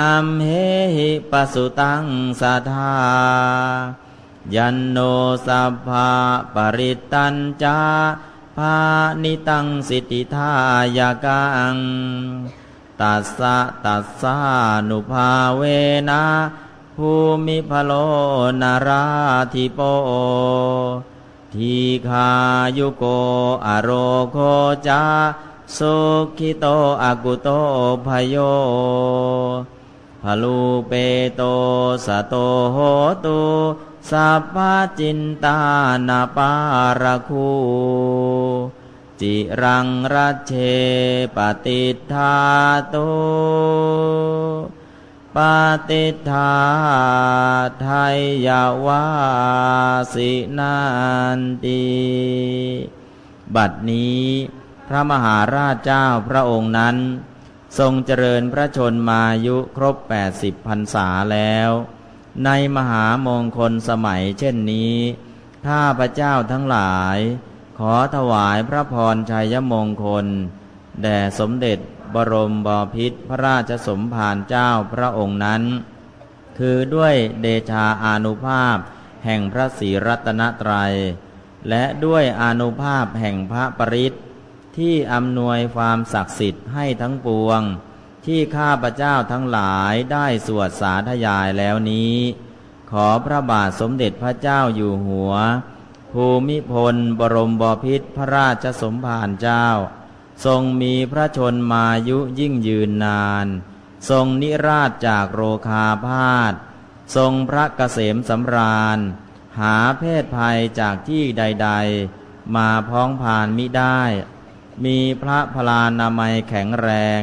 [0.00, 0.48] อัมเห
[0.96, 2.04] หิปสุตัง
[2.40, 4.01] สัทธา
[4.54, 4.98] ยันโน
[5.46, 6.10] สัพพะ
[6.54, 7.78] ปริตตัญจา
[8.56, 8.76] ภา
[9.22, 10.52] นิตังสิทธิทา
[10.98, 11.42] ยกั
[11.74, 11.76] ง
[13.00, 14.36] ตัสสะตัสสา
[14.88, 15.62] นุภาเว
[16.08, 16.24] นะ
[16.96, 17.10] ภู
[17.46, 17.92] มิพโล
[18.60, 19.04] นารา
[19.52, 19.80] ธิโป
[21.54, 21.74] ที
[22.08, 22.30] คา
[22.78, 23.04] ยุโก
[23.66, 23.90] อโร
[24.32, 24.36] โค
[24.88, 25.02] จา
[25.76, 25.94] สุ
[26.38, 26.66] ขิโต
[27.02, 27.48] อากุโต
[28.06, 28.36] ภโย
[30.22, 30.58] พลู
[30.88, 30.92] เป
[31.36, 31.42] โต
[32.06, 32.34] สะโต
[32.72, 32.76] โห
[33.24, 33.40] ตุ
[34.10, 34.56] สัพพ
[34.98, 35.60] จินตา
[36.08, 36.52] นาปา
[37.02, 37.50] รคู
[39.20, 40.52] จิรังรัชเช
[41.36, 42.36] ปฏิทา
[42.88, 42.96] โต
[45.36, 45.38] ป
[45.88, 46.52] ฏิทา
[47.80, 47.88] ไท
[48.46, 49.04] ยาวา
[50.14, 50.76] สินั
[51.38, 51.84] นติ
[53.54, 54.22] บัดนี้
[54.88, 56.96] พระมหาราชเจ้าพระองค์นั้น
[57.78, 61.70] ทรงเจริญพระชนมายุครบแปดสิบพรรษาแล้ว
[62.44, 64.94] ในมหามงคลสมัยเช่นนี้
[65.66, 67.18] ข้าพระเจ้าทั้งหลาย
[67.78, 70.26] ขอถวายพระพรชัยมงคล
[71.02, 71.78] แด่สมเด็จ
[72.14, 75.62] บรมบพิตรพระราชสมภารเจ้าพระองค์นั้น
[76.58, 78.76] คือด้วยเดชาอานุภาพ
[79.24, 80.94] แห่งพระศรีรัตนตรัย
[81.68, 84.12] และด้วยอานุภาพแห่งพระปริศ
[84.76, 87.60] ที่อำนวยความศักดิ์สิทธิ์ให้ทั้งปวง
[88.24, 92.16] ที่ข้าพระเจ้าทั้งหลายได้สวดสาธยายแล้วนี้
[92.90, 95.34] ขอพระบาทสมเด็จพระเจ้าอยู่หัว
[96.12, 99.66] ภูมิพลบรมบพิตรพระราชสมภารเจ้า
[100.44, 103.46] ทรงมีพระชนมายุยิ่งยืนนาน
[104.10, 106.52] ทรงนิราชจากโรคาพาธ
[107.16, 108.98] ทรงพระเกษมสำราญ
[109.60, 111.70] หาเพศภัยจากที่ใด
[112.12, 114.00] ๆ มาพ้องผ่านมิได้
[114.84, 116.88] มีพระพลานามัยแข็งแร
[117.20, 117.22] ง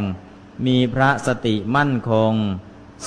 [0.66, 2.34] มีพระสติมั่นคง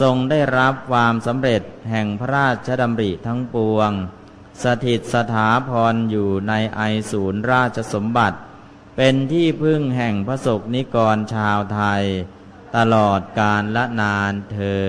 [0.01, 3.91] ทรงได้รับความสำเร็จแห่งพระราชดำริทั้งปวง
[4.63, 6.81] สถิตสถาพรอยู่ในไอ
[7.11, 8.39] ศูนย์ราชสมบัติ
[8.97, 12.05] เป็นที่พึ่งแห่งพระศกนิกรชาวไทย
[12.77, 14.81] ตลอดกาลละนานเทิ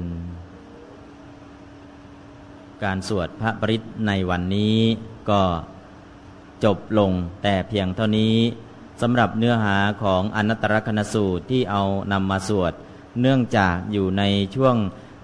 [0.00, 0.02] น
[2.82, 4.78] การสวดพระปริตในวันนี้
[5.30, 5.42] ก็
[6.64, 7.12] จบลง
[7.42, 8.36] แต่เพียงเท่านี้
[9.02, 12.72] สำหรับเนื้อหาของอนัตตลกนสูตรที่เอานำมาสวด
[13.20, 14.22] เนื่องจากอยู่ใน
[14.54, 14.76] ช่วง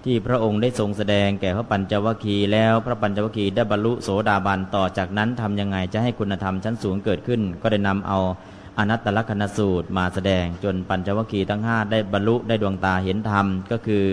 [0.05, 8.19] ที่พระองค์ได้ทรงแสดงแก่พระปัญจวัคคีย์แล้วพระปัญจวัคคีย์ได้บรรลุโสดาบันต่อจากนั้นทำยังไงจะให้คุณธรรมชั้นสูงเกิดขึ้น ก็ได้นำเอา
[8.79, 14.03] อนัตตลกนสูตรมาแสดงจนปัญจวัคคีย์ทั้งห้าได้บรรลุได้ดวงตาเห็นธรรมก็คือ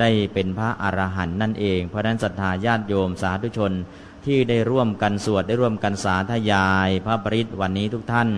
[0.00, 3.72] ได้เป็นพระอรหันต์นั่นเอง เพราะนั้นศรัทธาญาติโยมสาธุชน
[4.26, 8.30] ที่ได้ร่วมกันสวดได้ร่วมกันสาธยาย พระปริตวันนี้ทุกท่าน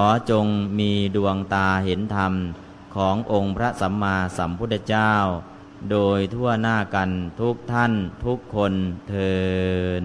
[0.00, 0.46] อจง
[0.78, 2.32] มีดวงตาเห็นธรรม
[2.94, 5.12] ขององค์พระสัมมาสัมพุทธเจ้า
[5.90, 7.10] โดยทั่วหน้ากัน
[7.40, 7.92] ทุกท่าน
[8.24, 8.72] ทุกคน
[9.08, 9.34] เทิ
[10.02, 10.04] น